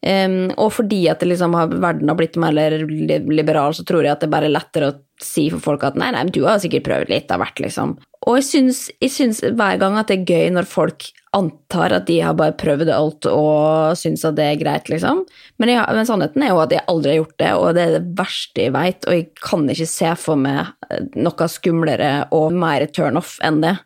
[0.04, 4.42] Um, og fordi at liksom verden har blitt mer liberal, så tror jeg at det
[4.42, 7.42] er lettere å si for folk at nei, nei, du har sikkert prøvd litt av
[7.42, 7.96] hvert, liksom.
[8.26, 12.04] Og jeg syns, jeg syns, hver gang at det er gøy når folk antar at
[12.10, 15.22] de har bare prøvd alt og syns at det er greit, liksom.
[15.62, 17.96] Men, jeg, men, sannheten er jo at jeg aldri har gjort det, og det er
[17.96, 22.86] det verste jeg veit, og jeg kan ikke se for meg noe skumlere og mer
[22.92, 23.78] turnoff enn det.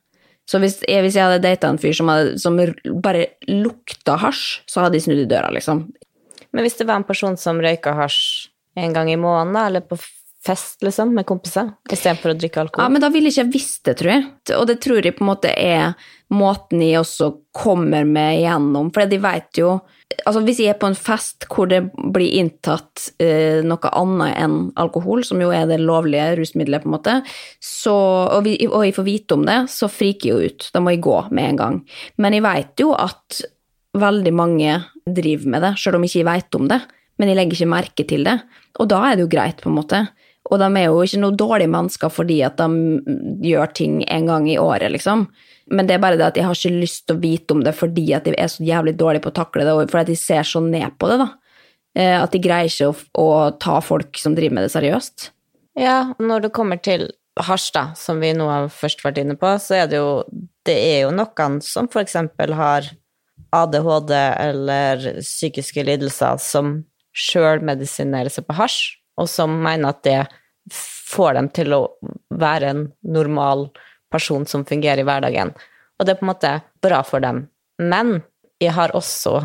[0.47, 2.59] Så hvis jeg, hvis jeg hadde data en fyr som, hadde, som
[3.03, 5.89] bare lukta hasj, så hadde de snudd i døra, liksom.
[6.55, 8.47] Men hvis det var en person som røyka hasj
[8.79, 9.99] en gang i måneden, eller på
[10.47, 12.87] fest, liksom, med kompiser, istedenfor å drikke alkohol?
[12.87, 14.25] Ja, men da ville ikke jeg visst det, tror jeg.
[14.57, 15.97] Og det tror jeg på en måte er
[16.35, 19.79] måten jeg også kommer med gjennom, for de veit jo
[20.23, 21.81] Altså, hvis jeg er på en fest hvor det
[22.15, 26.95] blir inntatt eh, noe annet enn alkohol, som jo er det lovlige rusmiddelet, på en
[26.95, 27.17] måte,
[27.59, 27.97] så,
[28.31, 30.69] og, vi, og, jeg får vite om det, så friker jeg jo ut.
[30.73, 31.81] Da må jeg gå med en gang.
[32.23, 33.41] Men jeg veit jo at
[33.99, 34.79] veldig mange
[35.19, 36.81] driver med det, sjøl om jeg ikke veit om det.
[37.19, 38.37] Men jeg legger ikke merke til det.
[38.79, 40.05] Og da er det jo greit, på en måte.
[40.47, 44.49] Og de er jo ikke noe dårlige mennesker fordi at de gjør ting en gang
[44.51, 45.27] i året, liksom.
[45.67, 47.75] Men det er bare det at jeg har ikke lyst til å vite om det
[47.75, 50.19] fordi at de er så jævlig dårlige på å takle det, og fordi at de
[50.21, 51.29] ser så ned på det, da.
[51.97, 53.29] Eh, at de greier ikke å, å
[53.63, 55.31] ta folk som driver med det, seriøst.
[55.81, 59.51] Ja, når det kommer til hasj, da, som vi nå har først vært inne på,
[59.61, 60.23] så er det jo
[60.67, 62.89] Det er jo noen som for eksempel har
[63.55, 66.81] ADHD eller psykiske lidelser som
[67.17, 70.21] sjøl medisinerer seg på hasj, og som mener at det
[71.07, 71.83] får dem til å
[72.35, 73.69] være en normal
[74.13, 75.53] person som fungerer i hverdagen.
[75.97, 76.53] Og det er på en måte
[76.85, 77.47] bra for dem.
[77.81, 78.21] Men
[78.63, 79.39] jeg har også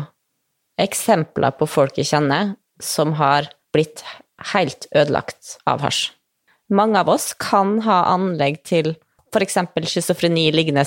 [0.80, 4.02] eksempler på folk jeg kjenner som har blitt
[4.52, 6.10] helt ødelagt av hasj.
[6.72, 8.94] Mange av oss kan ha anlegg til
[9.32, 9.58] f.eks.
[9.88, 10.84] schizofreni liggende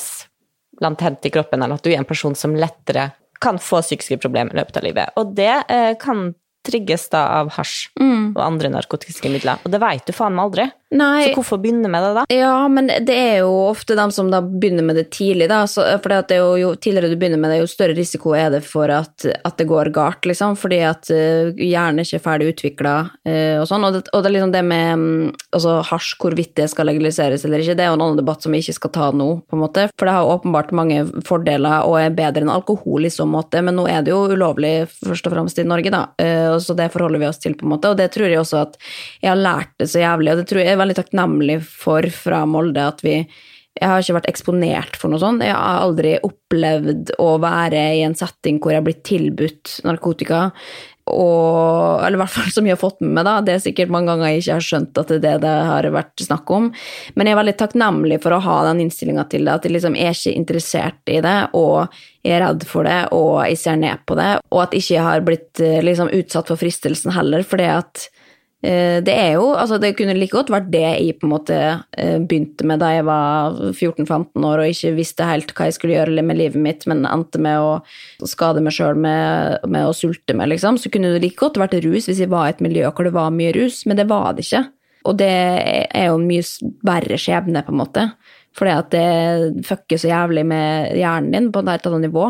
[0.82, 4.54] latent i kroppen, eller at du er en person som lettere kan få psykiske problemer
[4.54, 5.13] i løpet av livet.
[5.19, 6.32] Og det eh, kan
[6.65, 8.34] trigges da av hasj mm.
[8.36, 9.62] og andre narkotiske midler.
[9.65, 10.67] Og det veit du faen meg aldri.
[10.96, 11.28] Nei.
[11.28, 12.24] Så hvorfor begynne med det, da?
[12.32, 15.66] Ja, men det er jo ofte dem som da begynner med det tidlig, da.
[15.68, 18.52] Så, for det er jo, jo, tidligere du begynner med det, jo større risiko er
[18.54, 20.56] det for at, at det går galt, liksom.
[20.60, 23.88] Fordi at uh, hjernen er ikke ferdig utvikla uh, og sånn.
[23.88, 27.44] Og det, og det, er liksom det med um, altså hasj, hvorvidt det skal legaliseres
[27.46, 29.60] eller ikke, det er jo en annen debatt som vi ikke skal ta nå, på
[29.60, 29.88] en måte.
[30.00, 33.76] For det har åpenbart mange fordeler og er bedre enn alkohol i så måte, men
[33.76, 36.06] nå er det jo ulovlig først og fremst i Norge, da.
[36.22, 37.92] Uh, så det forholder vi oss til, på en måte.
[37.92, 38.80] Og det tror jeg også at
[39.20, 42.45] jeg har lært det så jævlig, og det tror jeg er veldig takknemlig for fra
[42.50, 43.19] Molde at vi
[43.76, 45.43] jeg har ikke vært eksponert for noe sånt.
[45.43, 50.45] Jeg har aldri opplevd å være i en setting hvor jeg har blitt tilbudt narkotika.
[51.06, 53.34] Og, eller i hvert fall som jeg har fått med meg, da.
[53.45, 55.89] Det er sikkert mange ganger jeg ikke har skjønt at det er det det har
[55.93, 56.71] vært snakk om.
[57.13, 60.00] Men jeg er veldig takknemlig for å ha den innstillinga til det, at jeg liksom
[60.00, 64.08] er ikke interessert i det, og jeg er redd for det, og jeg ser ned
[64.08, 67.69] på det, og at jeg ikke har blitt eh, liksom utsatt for fristelsen heller, fordi
[67.76, 68.08] at
[68.65, 71.58] det er jo Altså, det kunne like godt vært det jeg på en måte
[71.97, 75.97] eh, begynte med da jeg var 14-15 år og ikke visste helt hva jeg skulle
[75.97, 80.38] gjøre med livet mitt, men endte med å skade meg sjøl med, med, å sulte
[80.38, 80.80] meg, liksom.
[80.82, 83.15] Så kunne det like godt vært rus hvis jeg var i et miljø hvor det
[83.15, 84.63] var mye rus, men det var det ikke.
[85.06, 88.08] Og det er jo en mye verre skjebne, på en måte.
[88.56, 92.30] Fordi at det fucker så jævlig med hjernen din på et helt annet nivå.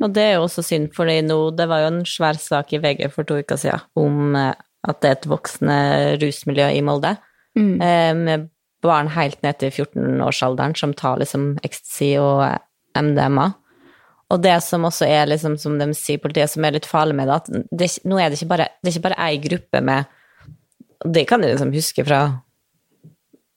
[0.00, 3.08] Og det er jo også synd, for det var jo en svær sak i VG
[3.12, 4.54] for to uker siden om eh,
[4.84, 5.78] at det er et voksende
[6.22, 7.14] rusmiljø i Molde.
[7.56, 7.74] Mm.
[7.80, 8.48] Eh, med
[8.84, 12.44] barn helt ned til 14-årsalderen som tar liksom ecstasy og
[12.98, 13.50] MDMA.
[14.32, 17.30] Og det som også er, liksom, som de sier politiet, som er litt farlig med
[17.30, 20.12] det, at det, nå er det ikke bare det er ikke bare ei gruppe med
[21.04, 22.20] Det kan jeg liksom huske fra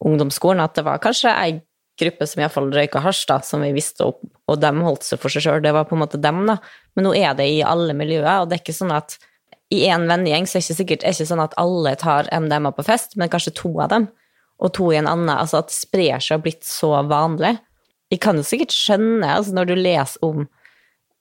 [0.04, 1.62] ungdomsskolen, at det var kanskje ei
[1.98, 4.20] gruppe som iallfall røyka hasj, da, som vi visste opp,
[4.52, 5.62] og de holdt seg for seg sjøl.
[5.63, 6.58] Det var på en måte dem, da.
[6.96, 9.16] Men nå er det i alle miljøer, og det er ikke sånn at
[9.73, 12.71] i en vennegjeng så er det ikke sikkert er ikke sånn at alle tar MDMA
[12.75, 14.08] på fest, men kanskje to av dem,
[14.63, 15.34] og to i en annen.
[15.34, 17.58] Altså at det sprer seg og blitt så vanlig.
[18.12, 20.45] Vi kan jo sikkert skjønne, altså når du leser om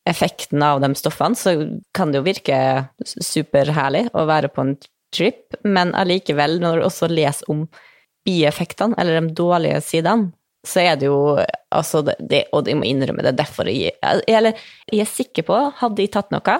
[0.07, 1.57] effekten av de stoffene, så
[1.97, 2.59] kan det jo virke
[3.03, 4.77] superherlig å være på en
[5.15, 7.67] trip, men allikevel, når du også leser om
[8.27, 10.31] bieffektene, eller de dårlige sidene,
[10.67, 11.39] så er det jo
[11.71, 14.57] altså det, Og jeg må innrømme det, derfor jeg Eller
[14.91, 16.57] jeg er sikker på, hadde jeg tatt noe,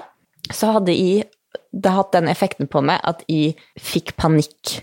[0.47, 1.25] så hadde jeg
[1.71, 4.79] det har hatt den effekten på meg at jeg fikk panikk.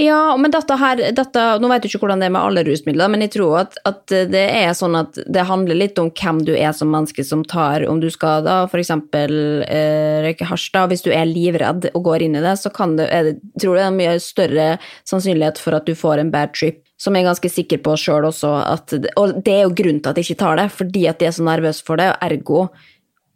[0.00, 3.10] Ja, men dette her dette, Nå vet du ikke hvordan det er med alle rusmidler,
[3.12, 6.54] men jeg tror at, at, det er sånn at det handler litt om hvem du
[6.56, 8.94] er som menneske som tar Om du skal da f.eks.
[9.12, 12.96] Eh, røyke hasj, da, hvis du er livredd og går inn i det, så kan
[12.96, 14.70] det, det, tror jeg det er mye større
[15.08, 18.30] sannsynlighet for at du får en bad trip som jeg er ganske sikker på sjøl
[18.30, 18.54] også.
[18.62, 21.32] At, og det er jo grunnen til at jeg ikke tar det, fordi at jeg
[21.32, 22.70] er så nervøs for det, ergo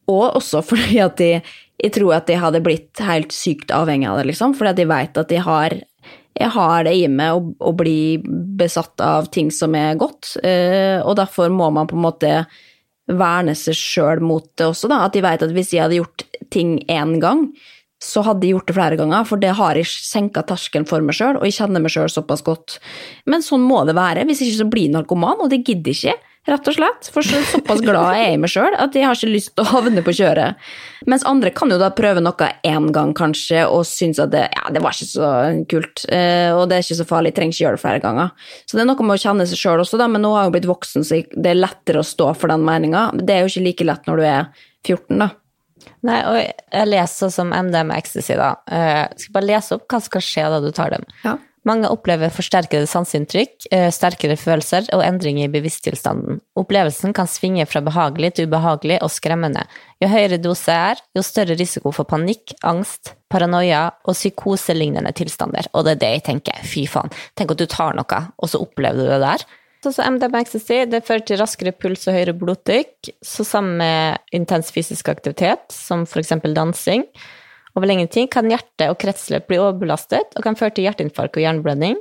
[0.07, 1.31] og også fordi at de
[1.83, 4.89] jeg tror at de hadde blitt helt sykt avhengig av det, liksom, fordi at de
[4.89, 5.77] vet at de har,
[6.37, 7.99] jeg har det i meg å, å, bli
[8.59, 12.33] besatt av ting som er godt, uh, og derfor må man på en måte
[13.07, 15.05] verne seg sjøl mot det også, da.
[15.07, 17.47] At de vet at hvis de hadde gjort ting én gang,
[18.03, 21.17] så hadde de gjort det flere ganger, for det har jeg senka terskelen for meg
[21.17, 22.79] sjøl, og jeg kjenner meg sjøl såpass godt.
[23.31, 26.69] Men sånn må det være, hvis ikke så blir narkoman, og det gidder ikke rett
[26.71, 27.09] og slett.
[27.13, 29.73] For såpass glad jeg er i meg sjøl at jeg har ikke lyst til å
[29.75, 30.61] havne på kjøret.
[31.11, 34.67] Mens andre kan jo da prøve noe én gang, kanskje, og synes at det, ja,
[34.75, 35.31] det var ikke så
[35.71, 36.05] kult.
[36.13, 38.53] Eh, og det er ikke så farlig, jeg trenger ikke gjøre det flere ganger.
[38.65, 40.53] Så det er noe med å kjenne seg sjøl også, da, men nå har jeg
[40.53, 43.09] jo blitt voksen, så det er lettere å stå for den meninga.
[43.19, 44.49] Det er jo ikke like lett når du er
[44.87, 45.33] 14, da.
[46.07, 48.55] Nei, og jeg leser som MDM Ecstasy, da.
[48.71, 51.07] Jeg eh, skal bare lese opp hva som skal skje da du tar dem.
[51.25, 51.37] Ja.
[51.67, 56.39] Mange opplever forsterkede sanseinntrykk, eh, sterkere følelser og endringer i bevissttilstanden.
[56.55, 59.65] Opplevelsen kan svinge fra behagelig til ubehagelig og skremmende.
[59.99, 65.67] Jo høyere dose er, jo større risiko for panikk, angst, paranoia og psykoselignende tilstander.
[65.75, 66.61] Og det er det jeg tenker.
[66.63, 67.11] Fy faen.
[67.35, 69.47] Tenk at du tar noe, og så opplever du det der.
[69.83, 74.23] Så, så MDMA ecstasy det fører til raskere puls og høyere blodtrykk, så sammen med
[74.35, 76.33] intens fysisk aktivitet, som f.eks.
[76.47, 77.05] dansing
[77.77, 81.45] over lengre tid kan hjerte og kretsløp bli overbelastet og kan føre til hjerteinfarkt og
[81.45, 81.99] hjerneblødning.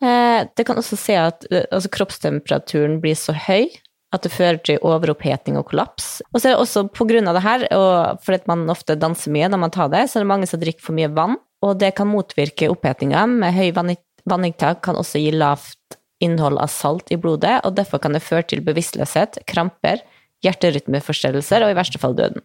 [0.00, 3.68] Eh, det kan også se at eh, altså kroppstemperaturen blir så høy
[4.10, 6.18] at det fører til overoppheting og kollaps.
[6.32, 9.30] Og så er det også på grunn av det her, og fordi man ofte danser
[9.34, 11.76] mye når man tar det, så er det mange som drikker for mye vann, og
[11.78, 13.22] det kan motvirke opphetinga.
[13.30, 18.16] Med høy vanninntak kan også gi lavt innhold av salt i blodet, og derfor kan
[18.16, 20.02] det føre til bevisstløshet, kramper,
[20.44, 22.42] hjerterytmeforstyrrelser og i verste fall døden.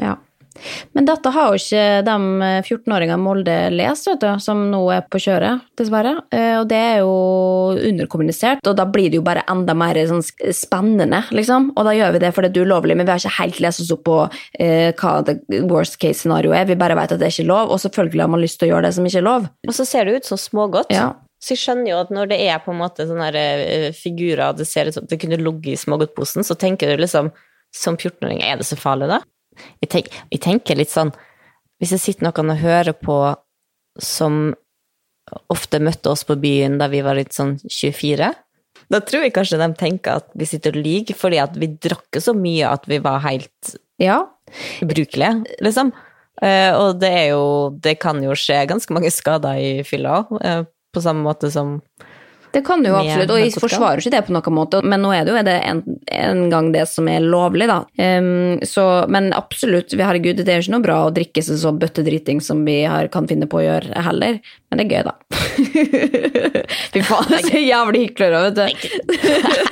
[0.00, 0.16] Ja.
[0.96, 2.16] Men dette har jo ikke de
[2.62, 6.14] 14-åringene Molde lest, vet du, som nå er på kjøret, dessverre.
[6.34, 7.14] Eh, og det er jo
[7.90, 11.72] underkommunisert, og da blir det jo bare enda mer sånn spennende, liksom.
[11.76, 13.84] Og da gjør vi det fordi det er ulovlig, men vi har ikke helt lest
[13.84, 14.18] oss opp på
[14.60, 16.68] eh, hva det worst case scenario er.
[16.68, 18.74] Vi bare vet at det er ikke lov, og selvfølgelig har man lyst til å
[18.74, 19.50] gjøre det som ikke er lov.
[19.68, 20.94] Og så ser det ut som smågodt.
[20.94, 21.12] Ja.
[21.42, 24.68] Så jeg skjønner jo at når det er på en måte sånne eh, figurer, det
[24.70, 27.32] ser ut som det kunne ligget i smågodtposen, så tenker du liksom
[27.74, 29.22] som 14-åring, er det så farlig, da?
[29.82, 31.12] Jeg, tenk, jeg, tenker litt sånn
[31.80, 33.16] Hvis det sitter noen og hører på
[34.00, 34.54] som
[35.52, 38.30] ofte møtte oss på byen da vi var litt sånn 24,
[38.92, 42.18] da tror jeg kanskje de tenker at vi sitter og lyver fordi at vi drakk
[42.20, 44.22] så mye at vi var helt ja.
[44.84, 45.92] ubrukelige, liksom.
[46.42, 47.42] Uh, og det er jo
[47.84, 51.76] Det kan jo skje ganske mange skader i fylla òg, uh, på samme måte som
[52.52, 55.12] det kan du jo absolutt, og jeg forsvarer ikke det på noen måte, men nå
[55.16, 57.78] er det jo det en, en, gang det som er lovlig, da.
[57.96, 61.72] Um, så, men absolutt, herregud, det er jo ikke noe bra å drikke seg så
[61.72, 65.16] bøttedriting som vi har, kan finne på å gjøre heller, men det er gøy, da.
[66.92, 69.22] Fy faen, så jævlig hyklere, vet du.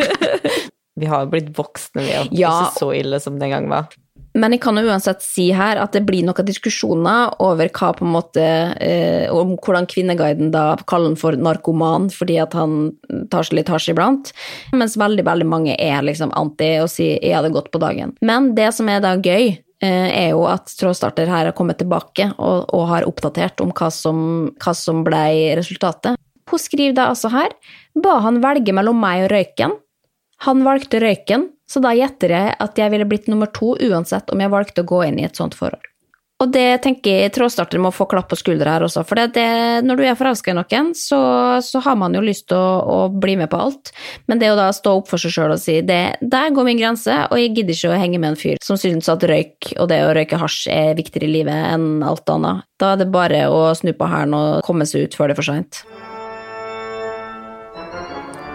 [1.01, 2.55] vi har jo blitt voksne, vi, og ja.
[2.55, 3.93] ikke så ille som den gang var.
[4.39, 8.07] Men jeg kan jo uansett si her at det blir noen diskusjoner over hva på
[8.07, 8.45] en måte
[8.79, 12.93] eh, Om hvordan Kvinneguiden da kaller han for narkoman fordi at han
[13.33, 14.31] tar seg litt hasj iblant.
[14.77, 18.15] Mens veldig, veldig mange er liksom anti og sier 'jeg hadde gått på dagen'.
[18.23, 22.33] Men det som er da gøy, eh, er jo at Trådstarter her har kommet tilbake
[22.39, 26.17] og, og har oppdatert om hva som, hva som ble resultatet.
[26.51, 27.51] Hun skriver da altså her
[27.95, 29.79] ba han velge mellom meg og røyken.
[30.47, 34.41] Han valgte røyken, så da gjetter jeg at jeg ville blitt nummer to uansett om
[34.41, 35.85] jeg valgte å gå inn i et sånt forhold.
[36.41, 39.45] Og det tenker jeg trådstarter må få klapp på skuldra her også, for det,
[39.85, 41.19] når du er forelska i noen, så,
[41.65, 43.93] så, har man jo lyst til å, å, bli med på alt,
[44.31, 46.81] men det å da stå opp for seg sjøl og si det, der går min
[46.81, 49.91] grense, og jeg gidder ikke å henge med en fyr som syns at røyk og
[49.93, 53.45] det å røyke hasj er viktigere i livet enn alt annet, da er det bare
[53.53, 55.85] å snu på hælen og komme seg ut før det er for seint.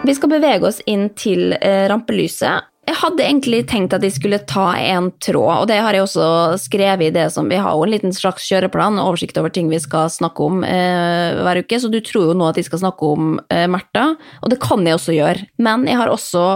[0.06, 2.68] Vi skal bevege oss inn til eh, rampelyset.
[2.86, 6.26] Jeg hadde egentlig tenkt at jeg skulle ta en tråd, og det har jeg også
[6.62, 10.06] skrevet i det som Vi har en liten slags kjøreplan, oversikt over ting vi skal
[10.12, 13.34] snakke om eh, hver uke, så du tror jo nå at jeg skal snakke om
[13.50, 15.50] eh, Märtha, og det kan jeg også gjøre.
[15.66, 16.46] Men jeg har også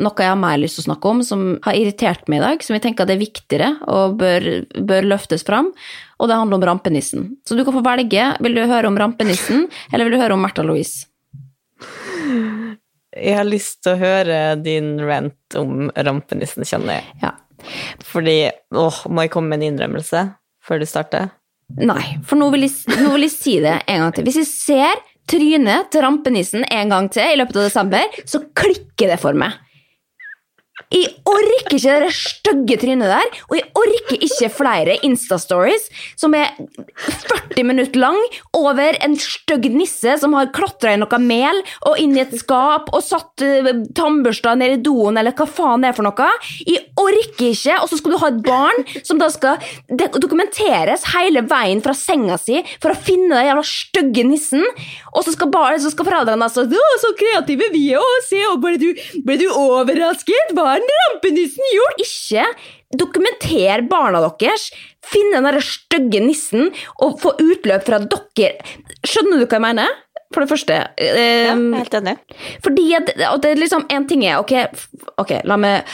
[0.00, 2.62] noe jeg har mer lyst til å snakke om, som har irritert meg i dag,
[2.62, 4.46] som jeg tenker at det er viktigere og bør,
[4.86, 5.72] bør løftes fram,
[6.22, 7.32] og det handler om rampenissen.
[7.42, 8.30] Så du kan få velge.
[8.46, 11.08] Vil du høre om rampenissen, eller vil du høre om Märtha Louise?
[13.20, 17.18] Jeg har lyst til å høre din rant om rampenissen, kjenner jeg.
[17.24, 17.34] Ja.
[18.08, 18.38] Fordi
[18.72, 20.24] Åh, må jeg komme med en innrømmelse
[20.64, 21.30] før du starter?
[21.78, 24.26] Nei, for nå vil, jeg, nå vil jeg si det en gang til.
[24.26, 29.12] Hvis jeg ser trynet til rampenissen en gang til i løpet av desember, så klikker
[29.12, 29.54] det for meg.
[30.90, 35.86] Jeg orker ikke det stygge trynet der, og jeg orker ikke flere Insta-stories
[36.18, 36.50] som er
[36.98, 38.18] 40 minutter lang
[38.58, 42.90] over en stygg nisse som har klatra i noe mel og inn i et skap
[42.90, 46.28] og satt uh, tannbørsta ned i doen, eller hva faen det er for noe.
[46.66, 49.62] Jeg orker ikke, og så skal du ha et barn som da skal
[50.18, 54.66] dokumenteres hele veien fra senga si for å finne den jævla stygge nissen,
[55.10, 56.66] og så skal, bare, så skal foreldrene altså
[57.02, 58.90] Så kreative vi er, og se, og ble du,
[59.26, 60.54] ble du overrasket?
[60.56, 62.04] Hva er rampenissen gjort?
[62.04, 62.46] Ikke
[62.98, 64.70] dokumenter barna deres.
[65.06, 66.70] Finne den der stygge nissen
[67.00, 68.54] og få utløp fra dere.
[69.06, 69.98] Skjønner du hva jeg mener?
[70.30, 70.74] For det første.
[71.00, 72.14] Eh, ja, helt enig.
[72.62, 74.52] Fordi at, og det er liksom, En ting er Ok,
[75.18, 75.88] ok, la meg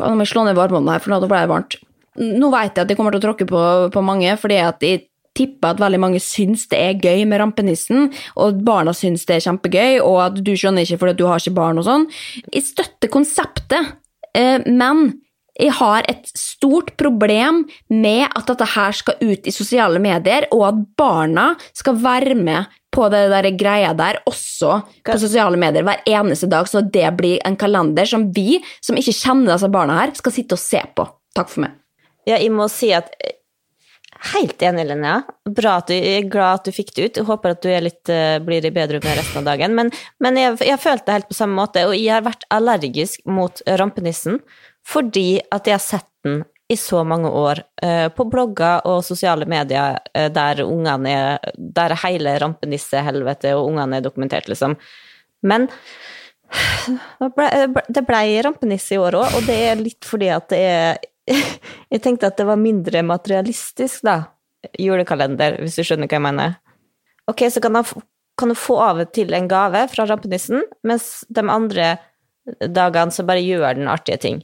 [0.00, 1.76] La meg slå ned varmeovnen her, for nå ble det varmt.
[2.16, 3.60] Nå vet jeg at jeg kommer til å tråkke på,
[3.92, 5.04] på mange, fordi at jeg
[5.36, 9.46] tipper at veldig mange syns det er gøy med rampenissen, og barna syns det er
[9.46, 12.08] kjempegøy, og at du skjønner ikke fordi du har ikke barn og sånn.
[12.50, 13.94] Jeg støtter konseptet,
[14.36, 15.12] Eh, men
[15.56, 20.66] jeg har et stort problem med at dette her skal ut i sosiale medier, og
[20.68, 21.46] at barna
[21.76, 26.68] skal være med på det der greia der også på sosiale medier hver eneste dag,
[26.68, 30.56] så det blir en kalender som vi, som ikke kjenner disse barna her, skal sitte
[30.56, 31.08] og se på.
[31.36, 31.76] Takk for meg.
[32.28, 33.12] Ja, jeg må si at
[34.32, 35.20] Helt enig, Linnea.
[35.56, 37.20] Bra at du, jeg er glad at du fikk det ut.
[37.20, 39.76] Jeg håper at du litt, uh, blir i bedre humør resten av dagen.
[39.78, 39.92] Men,
[40.24, 43.62] men jeg, jeg følt det helt på samme måte, og jeg har vært allergisk mot
[43.80, 44.40] rampenissen
[44.86, 49.46] fordi at jeg har sett den i så mange år uh, på blogger og sosiale
[49.50, 54.74] medier uh, der ungene er Der hele rampenissehelvetet og ungene er dokumentert, liksom.
[55.46, 55.68] Men
[57.94, 61.04] det ble rampenisse i år òg, og det er litt fordi at det er
[61.92, 64.18] Jeg tenkte at det var mindre materialistisk, da.
[64.82, 66.54] Julekalender, hvis du skjønner hva jeg mener.
[67.30, 67.86] Ok, så kan han
[68.36, 71.94] kan du få av og til en gave fra rampenissen, mens de andre
[72.60, 74.42] dagene så bare gjør den artige ting.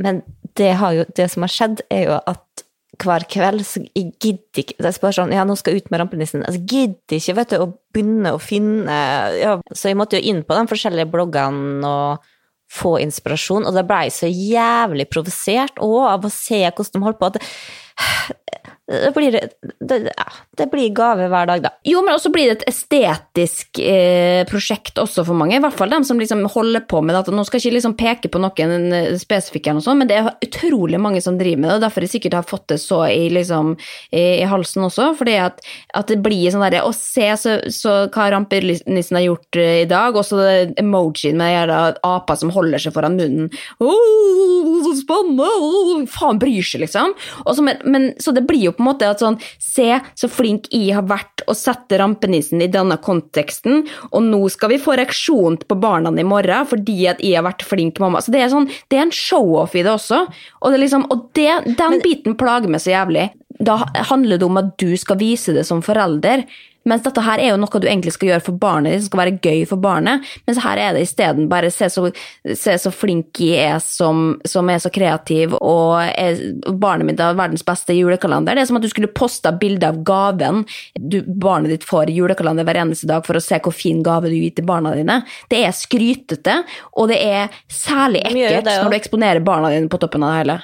[0.00, 0.20] Men
[0.58, 2.64] det, jo, det som har skjedd, er jo at
[3.02, 5.98] hver kveld så jeg gidder ikke Jeg spør sånn Ja, nå skal jeg ut med
[5.98, 6.44] rampenissen.
[6.46, 8.98] Altså, jeg gidder ikke vet du, å begynne å finne
[9.34, 12.28] ja, Så jeg måtte jo inn på de forskjellige bloggene og
[12.70, 17.20] få inspirasjon, og det blei så jævlig provosert òg av å se hvordan de holdt
[17.20, 17.30] på.
[17.32, 19.32] at det, blir,
[19.80, 20.12] det,
[20.56, 21.70] det blir gave hver dag, da.
[21.88, 25.56] Jo, men også blir det et estetisk eh, prosjekt også for mange.
[25.56, 27.32] I hvert fall dem som liksom holder på med det.
[27.32, 31.22] Nå skal jeg ikke liksom peke på noen eh, spesifikke, men det er utrolig mange
[31.24, 31.78] som driver med det.
[31.78, 33.72] og Derfor jeg sikkert har fått det så i, liksom,
[34.12, 35.14] i, i halsen også.
[35.16, 35.64] fordi at,
[35.94, 39.88] at, det blir sånn derre Å, se så, så hva rampenissen har gjort uh, i
[39.88, 40.20] dag.
[40.20, 40.44] Og så
[40.76, 43.48] emojien med jævla apa som holder seg foran munnen.
[43.80, 45.48] Oh, så spennende!
[45.48, 47.16] Oh, faen bryr seg, liksom.
[47.48, 49.86] Også, men, men, så det blir jo på en måte at sånn Se
[50.18, 54.80] så flink jeg har vært å sette rampenissen i denne konteksten, og nå skal vi
[54.82, 58.22] få reaksjon på barna i morgen fordi at jeg har vært flink mamma.
[58.22, 60.24] Så det er, sånn, det er en show-off i det også.
[60.60, 63.28] Og, det liksom, og det, den biten plager meg så jævlig.
[63.58, 63.78] Da
[64.10, 66.44] handler det om at du skal vise det som forelder.
[66.84, 69.36] Mens dette her er jo noe du egentlig skal gjøre for barnet ditt, skal være
[69.40, 70.24] gøy for barnet.
[70.44, 72.10] Mens her er det isteden bare se så,
[72.44, 77.38] se så flink jeg er som, som, er så kreativ, og er, barnet mitt har
[77.38, 78.56] verdens beste julekalender.
[78.56, 80.64] Det er som at du skulle posta bilde av gaven
[81.00, 84.28] du, barnet ditt får i julekalender hver eneste dag for å se hvor fin gave
[84.28, 85.22] du gir til barna dine.
[85.48, 86.60] Det er skrytete,
[87.00, 90.60] og det er særlig ekkelt når du eksponerer barna dine på toppen av det hele.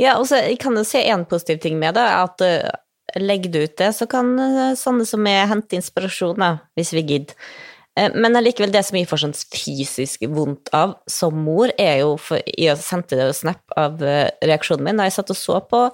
[0.00, 2.46] Ja, og så kan jeg se en positiv ting med det, at
[3.18, 7.04] legger du ut det, så kan uh, sånne som meg hente inspirasjon, da, hvis vi
[7.06, 7.50] gidder.
[7.98, 12.14] Uh, men allikevel, det som jeg får sånn fysisk vondt av som mor, er jo
[12.20, 15.60] for Jeg sendte det jo snap av eh, reaksjonen min da jeg satt og så
[15.66, 15.84] på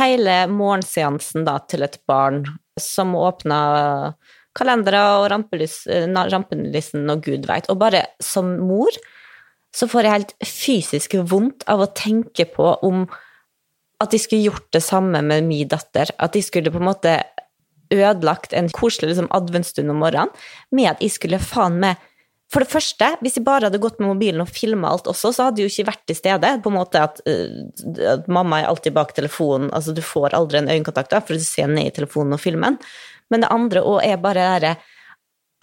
[0.00, 2.42] hele morgenseansen da, til et barn
[2.80, 3.58] som åpna
[4.56, 7.68] kalendere og rampenissen og gud veit.
[7.70, 8.94] Og bare som mor
[9.74, 13.04] så får jeg helt fysisk vondt av å tenke på om
[14.02, 16.10] at de skulle gjort det samme med min datter.
[16.22, 17.18] At de skulle på en måte
[17.94, 20.32] ødelagt en koselig liksom, adventsstund om morgenen
[20.74, 22.10] med at jeg skulle faen meg
[22.52, 25.46] For det første, hvis jeg bare hadde gått med mobilen og filma alt også, så
[25.46, 26.50] hadde jeg jo ikke vært til stede.
[26.62, 29.72] På en måte at, uh, at mamma er alltid bak telefonen.
[29.74, 32.76] Altså, du får aldri en øyekontakt da, for å se ned i telefonen og filmen.
[33.32, 34.74] Men det andre òg er bare det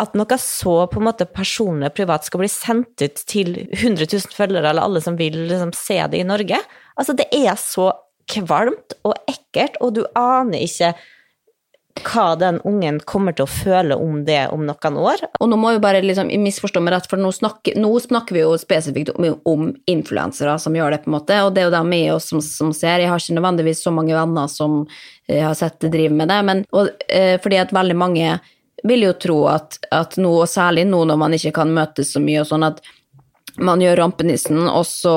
[0.02, 4.08] at noe så på en måte personlig og privat skal bli sendt ut til 100
[4.08, 6.58] 000 følgere, eller alle som vil liksom, se det i Norge.
[6.96, 7.92] Altså, det er så
[8.32, 10.94] kvalmt og ekkelt, og du aner ikke
[12.08, 15.26] hva den ungen kommer til å føle om det om noen år.
[15.44, 18.46] Og nå må vi bare liksom misforstå meg rett, for nå snakker, nå snakker, vi
[18.46, 21.76] jo spesifikt om, om influensere som gjør det, på en måte, og det er jo
[21.76, 23.04] dem i oss som, som, ser.
[23.04, 24.82] Jeg har ikke nødvendigvis så mange venner som
[25.28, 28.40] jeg har sett drive med det, men og, eh, fordi at veldig mange
[28.88, 32.24] vil jo tro at, at nå, og særlig nå når man ikke kan møtes så
[32.24, 32.82] mye og sånn, at
[33.60, 35.14] man gjør rampenissen, og så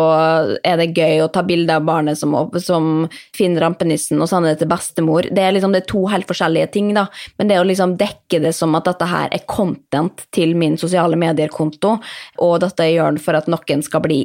[0.67, 3.07] er det gøy å ta bilde av barnet som, som,
[3.37, 5.29] finner rampenissen, og sende det til bestemor.
[5.31, 7.07] Det er liksom det er to helt forskjellige ting, da.
[7.39, 11.19] Men det å liksom dekke det som at dette her er content til min sosiale
[11.21, 11.97] medier-konto,
[12.43, 14.25] og dette gjør den for at noen skal bli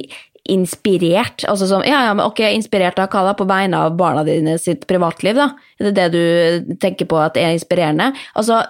[0.50, 1.44] inspirert?
[1.48, 3.36] Altså som, ja, ja, men ok, inspirert av hva da?
[3.38, 5.52] På vegne av barna dine sitt privatliv, da?
[5.80, 8.10] Er det det du tenker på at er inspirerende?
[8.36, 8.60] Altså,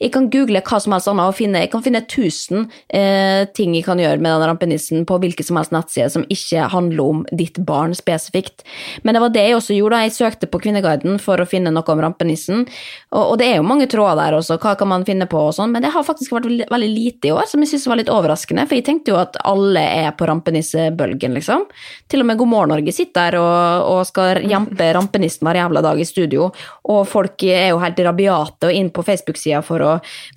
[0.00, 3.76] jeg kan google hva som helst annet og finne, jeg kan finne tusen eh, ting
[3.76, 7.22] jeg kan gjøre med den rampenissen på hvilken som helst nettside som ikke handler om
[7.30, 8.64] ditt barn spesifikt.
[9.06, 11.72] Men det var det jeg også gjorde da jeg søkte på Kvinneguiden for å finne
[11.74, 12.66] noe om rampenissen.
[13.12, 15.54] Og, og det er jo mange tråder der også, hva kan man finne på og
[15.54, 18.10] sånn, men det har faktisk vært veldig, lite i år, som jeg synes var litt
[18.12, 21.66] overraskende, for jeg tenkte jo at alle er på rampenissebølgen, liksom.
[22.10, 25.82] Til og med God morgen Norge sitter der og, og skal jampe rampenissen hver jævla
[25.84, 26.47] dag i studio
[26.88, 29.84] og folk er jo helt rabiate og inn på Facebook-sida for,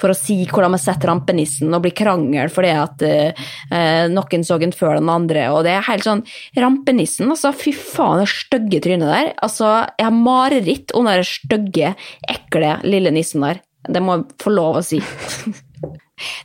[0.02, 4.60] for, å si hvordan man setter rampenissen, og blir krangel fordi at uh, noen så
[4.62, 6.24] den før den andre, og det er helt sånn
[6.62, 9.32] Rampenissen, altså, fy faen, det stygge trynet der.
[9.44, 11.94] Altså, jeg har mareritt om den stygge,
[12.30, 13.62] ekle lille nissen der.
[13.88, 15.02] Det må jeg få lov å si.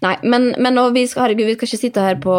[0.04, 2.34] Nei, men, men vi, skal, herregud, vi skal ikke sitte her på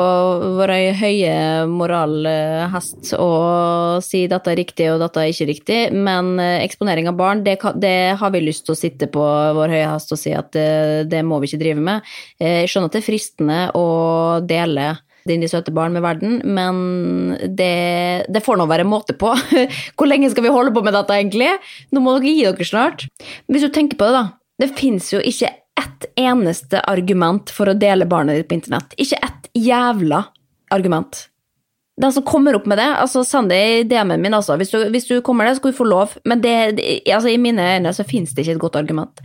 [0.57, 1.35] vår høye
[1.71, 7.17] moralhest og si dette er riktig og dette er ikke riktig, men eh, eksponering av
[7.19, 9.23] barn, det, det har vi lyst til å sitte på
[9.57, 12.15] vår høye hest og si at det, det må vi ikke drive med.
[12.39, 13.87] Eh, jeg skjønner at det er fristende å
[14.47, 14.95] dele
[15.27, 19.33] dine søte barn med verden, men det, det får nå være måte på.
[19.97, 21.51] Hvor lenge skal vi holde på med dette, egentlig?
[21.91, 23.07] Nå må dere gi dere snart.
[23.51, 24.25] Hvis du tenker på det, da.
[24.57, 28.95] Det fins jo ikke ett eneste argument for å dele barnet ditt på internett.
[28.97, 30.23] Ikke ett jævla
[30.69, 31.27] argument.
[32.01, 34.53] den som kommer opp med det, altså send det i DM-en min, altså.
[34.61, 36.11] Hvis du, hvis du kommer så skal du få lov.
[36.29, 36.51] Men det,
[37.09, 39.23] altså, i mine øyne så finnes det ikke et godt argument.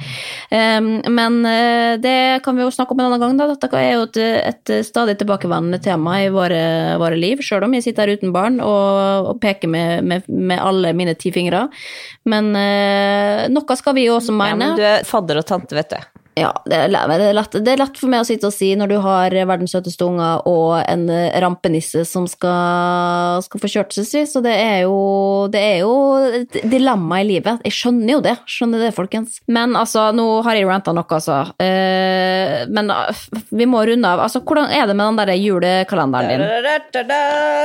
[0.49, 3.51] Um, men uh, det kan vi jo snakke om en annen gang, da.
[3.53, 6.63] Dette er jo et, et stadig tilbakevendende tema i våre,
[7.03, 10.57] våre liv, sjøl om jeg sitter her uten barn og, og peker med, med, med,
[10.57, 11.67] alle mine ti fingre.
[12.25, 14.49] Men uh, noe skal vi jo også mene.
[14.49, 16.22] Ja, men du er fadder og tante, vet du.
[16.39, 18.97] Ja, det er, lett, det er, lett, for meg å sitte og si når du
[19.05, 21.05] har verdens søteste unger og en
[21.45, 24.23] rampenisse som skal, skal få kjørt seg, si.
[24.29, 25.93] Så det er, jo, det er jo
[26.41, 27.61] et dilemma i livet.
[27.69, 28.37] Jeg skjønner jo det.
[28.49, 29.41] Skjønner det, folkens.
[29.53, 31.43] Men altså, nå har jeg ranta nok, altså.
[31.63, 33.11] Eh, men uh,
[33.51, 34.25] vi må runde av.
[34.25, 37.13] Altså, hvordan er det med den der julekalenderen din?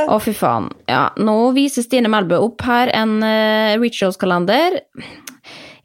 [0.08, 0.70] Å, fy faen.
[0.90, 4.82] Ja, nå viser Stine Melbø opp her en uh, Rituals-kalender.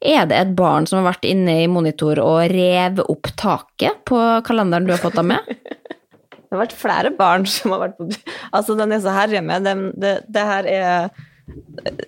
[0.03, 4.19] Er det et barn som har vært inne i monitor og rev opp taket på
[4.47, 5.53] kalenderen du har fått av med?
[6.43, 8.09] det har vært flere barn som har vært på
[8.51, 9.69] Altså, den er så herje med.
[9.69, 11.29] Det, det, det her er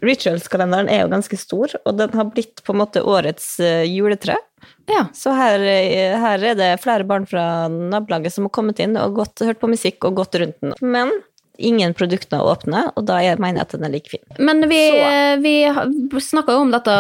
[0.05, 4.37] Rituals-kalenderen er jo ganske stor, og den har blitt på en måte årets uh, juletre.
[4.89, 5.07] Ja.
[5.17, 9.19] Så her, eh, her, er det flere barn fra nabolaget som har kommet inn og
[9.19, 10.75] gått, hørt på musikk og gått rundt den.
[10.81, 11.13] Men
[11.59, 14.23] ingen produkter åpne, og da mener jeg at den er like fin.
[14.43, 14.81] Men vi,
[15.45, 15.55] vi
[16.23, 16.95] snakka jo om dette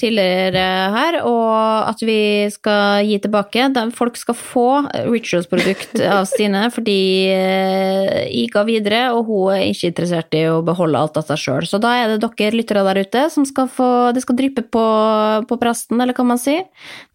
[0.00, 2.18] tidligere her, og at vi
[2.52, 3.68] skal gi tilbake.
[3.96, 4.66] Folk skal få
[5.06, 7.00] Rituals-produkt av Stine fordi
[7.32, 11.42] eh, jeg ga videre, og hun er ikke interessert i å beholde alt av seg
[11.44, 11.68] sjøl.
[11.68, 14.86] Så da er det dere lyttere der ute som skal få Det skal dryppe på,
[15.48, 16.66] på presten, eller hva man sier?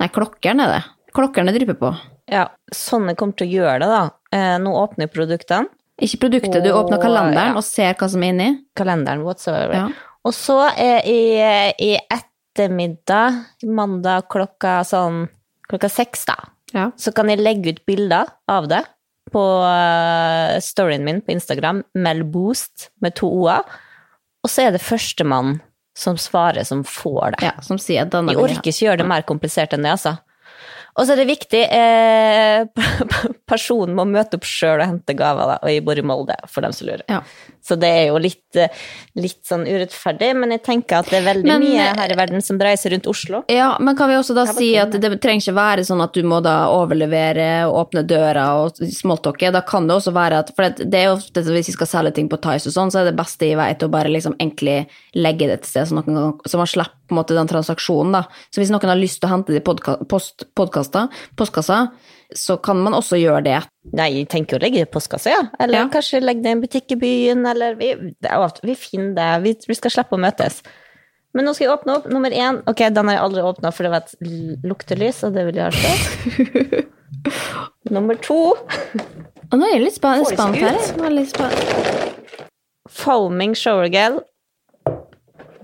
[0.01, 0.83] Nei, klokkeren er det.
[1.17, 1.91] Klokkerne drypper på.
[2.29, 4.01] Ja, sånn jeg kommer til å gjøre det, da.
[4.35, 5.71] Eh, nå åpner produktene.
[5.97, 7.57] Ikke produktet, du åpner kalenderen ja.
[7.57, 8.49] og ser hva som er inni?
[8.77, 9.73] Kalenderen whatsoever.
[9.73, 10.17] Ja.
[10.27, 11.21] Og så i,
[11.81, 15.25] i ettermiddag, mandag klokka sånn
[15.67, 16.37] klokka seks, da,
[16.75, 16.89] ja.
[16.95, 18.83] så kan jeg legge ut bilder av det
[19.33, 23.65] på uh, storyen min på Instagram, Melboost med to o-er.
[24.45, 25.57] Og så er det førstemann
[25.97, 27.49] som svarer, som får det.
[27.49, 30.15] Ja, som sier denne Jeg orker ikke gjøre det mer komplisert enn det, altså.
[30.97, 32.87] Og så er det viktig eh,
[33.51, 36.65] Personen må møte opp sjøl og hente gaver, da, og jeg bor i Molde, for
[36.65, 37.05] dem som lurer.
[37.11, 37.21] Ja.
[37.63, 38.73] Så det er jo litt, eh,
[39.19, 42.43] litt, sånn urettferdig, men jeg tenker at det er veldig men, mye her i verden
[42.43, 43.43] som dreier seg rundt Oslo.
[43.51, 46.27] Ja, men kan vi også da si at det trenger ikke være sånn at du
[46.27, 49.53] må da overlevere, åpne døra og smalltalke.
[49.53, 52.17] Da kan det også være at For det er jo ofte hvis vi skal selge
[52.17, 54.79] ting på Tice og sånn, så er det beste jeg vet å bare liksom egentlig
[55.17, 58.23] legge det til sted, så, noen, så man slipper på en måte den transaksjonen, da.
[58.51, 61.81] Så hvis noen har lyst til å hente det i podkast, postkassa,
[62.35, 63.59] så kan man også gjøre det.
[63.95, 65.45] Nei, jeg tenker å legge det i postkassa, ja.
[65.63, 65.91] Eller ja.
[65.91, 67.93] kanskje legge det i en butikk i byen, eller Vi,
[68.67, 69.29] vi finner det.
[69.45, 70.59] Vi, vi, skal slippe å møtes.
[71.35, 72.07] Men nå skal jeg åpne opp.
[72.11, 75.47] Nummer én Ok, den har jeg aldri åpna, for det var et luktelys, og det
[75.47, 76.93] vil jeg ha stått.
[77.95, 78.39] Nummer to
[79.47, 80.75] Og nå er jeg litt spent her.
[80.75, 82.07] Jeg litt spent.
[82.91, 84.19] Foaming showergel.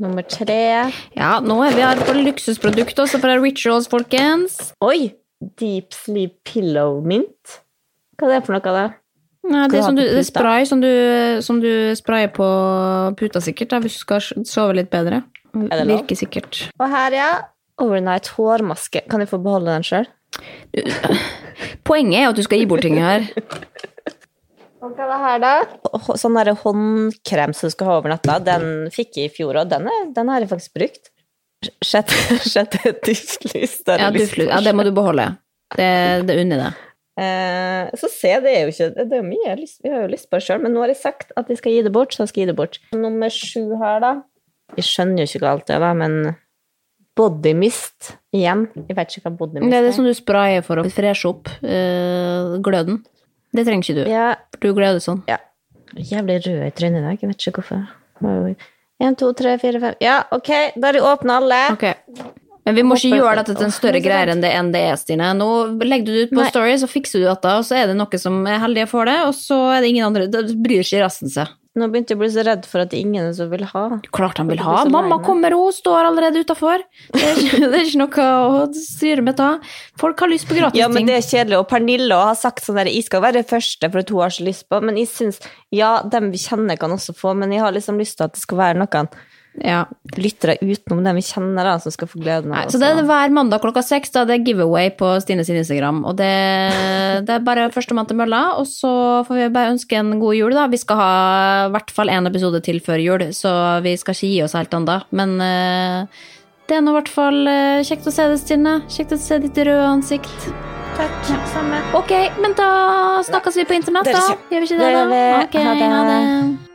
[0.04, 0.91] Nummer tre.
[1.16, 4.74] Ja, nå er vi her på luksusprodukt også fra Rituals, folkens.
[4.84, 5.14] Oi!
[5.60, 7.60] Deep Sleep Pillow Mint.
[8.20, 8.84] Hva er det for noe, da?
[9.43, 10.89] Nei, det er, du, det er spray som du,
[11.43, 12.47] som du, sprayer på
[13.20, 15.22] puta, sikkert, hvis du skal sove litt bedre.
[15.54, 16.66] Virker sikkert.
[16.80, 17.32] Og her, ja.
[17.84, 19.04] Overnight hårmaske.
[19.12, 20.08] Kan jeg få beholde den sjøl?
[21.88, 23.28] Poenget er at du skal gi bort ting her.
[24.84, 26.13] Og hva er det her, da?
[26.19, 28.38] Sånn der håndkrem som du skal ha over natta.
[28.43, 31.11] Den fikk jeg i fjor, og den, er, den har jeg faktisk brukt.
[31.79, 32.17] Sjette,
[32.51, 33.77] sjette duftlys.
[33.88, 34.49] Ja, duftlys.
[34.49, 35.29] ja, det må du beholde.
[35.77, 35.88] Det,
[36.27, 36.81] det unner deg.
[37.23, 40.39] Eh, så se, det er jo ikke Det er mye Vi har jo lyst på
[40.41, 42.43] sjøl, men nå har jeg sagt at jeg skal gi det bort, så jeg skal
[42.43, 42.79] gi det bort.
[42.97, 44.13] Nummer sju her, da.
[44.79, 46.34] Jeg skjønner jo ikke hva alt det er, da, men
[47.13, 48.65] bodymist igjen.
[48.89, 49.71] Jeg vet ikke hva bodymist er.
[49.71, 53.03] Det er det som du sprayer for å freshe opp øh, gløden.
[53.54, 54.06] Det trenger ikke du.
[54.10, 54.28] Ja.
[54.60, 55.24] Du gløder sånn.
[55.30, 55.39] Ja.
[55.93, 57.20] Jævlig rød i trynet i dag.
[57.22, 57.84] Jeg vet ikke hvorfor.
[59.04, 60.49] Én, to, tre, fire, fem Ja, ok,
[60.80, 61.60] da er de åpne alle.
[61.76, 61.97] Okay.
[62.64, 64.95] Men vi må ikke gjøre dette til en større greie enn det enn det er,
[64.99, 65.34] Stine.
[65.36, 65.49] Nå
[65.84, 66.51] legger du det ut på Nei.
[66.54, 69.18] Story, så fikser du dette, og så er det noe som er heldige for det,
[69.28, 71.51] og så er det ingen andre Da bryr ikke resten seg.
[71.74, 73.84] Nå begynte jeg å bli så redd for at det er ingen som vil ha.
[74.13, 74.84] Klart han vil ha.
[74.93, 76.84] Mamma kommer, hun står allerede utafor.
[77.09, 79.55] Det, det, er ikke noe å styre med da.
[79.97, 80.84] Folk har lyst på gratis ting.
[80.84, 81.63] Ja, men det er kjedelig.
[81.63, 84.45] Og Pernille har sagt sånn der, jeg skal være første for at hun har så
[84.45, 85.41] lyst på, men jeg syns
[85.74, 88.43] ja, dem vi kjenner kan også få, men jeg har liksom lyst til at det
[88.45, 89.05] skal være noe
[89.62, 89.84] ja.
[90.18, 92.74] lyttere utenom dem vi kjenner, da, som skal få gleden av det.
[92.74, 96.04] Så det er hver mandag klokka seks, da det er giveaway på Stine sin Instagram.
[96.10, 96.32] Og det,
[97.28, 98.93] det er bare førstemann til mølla, og så
[99.28, 100.68] får vi bare ønske en god jul, da.
[100.72, 101.14] Vi skal ha
[101.68, 103.54] i hvert fall én episode til før jul, så
[103.86, 104.99] vi skal ikke gi oss helt ennå.
[105.14, 106.28] Men uh,
[106.70, 108.78] det er nå i hvert fall uh, kjekt å se deg, Stine.
[108.91, 110.51] Kjekt å se ditt røde ansikt.
[110.97, 111.16] Takk.
[111.30, 111.39] Ja.
[111.49, 111.80] Samme.
[111.97, 112.70] Ok, men da
[113.26, 114.38] snakkes vi på internett, da.
[114.54, 115.24] Gjør vi ikke det, da?
[115.45, 116.72] Ok, ha det.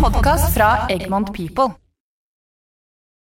[0.00, 1.89] Podkast fra Egmont People.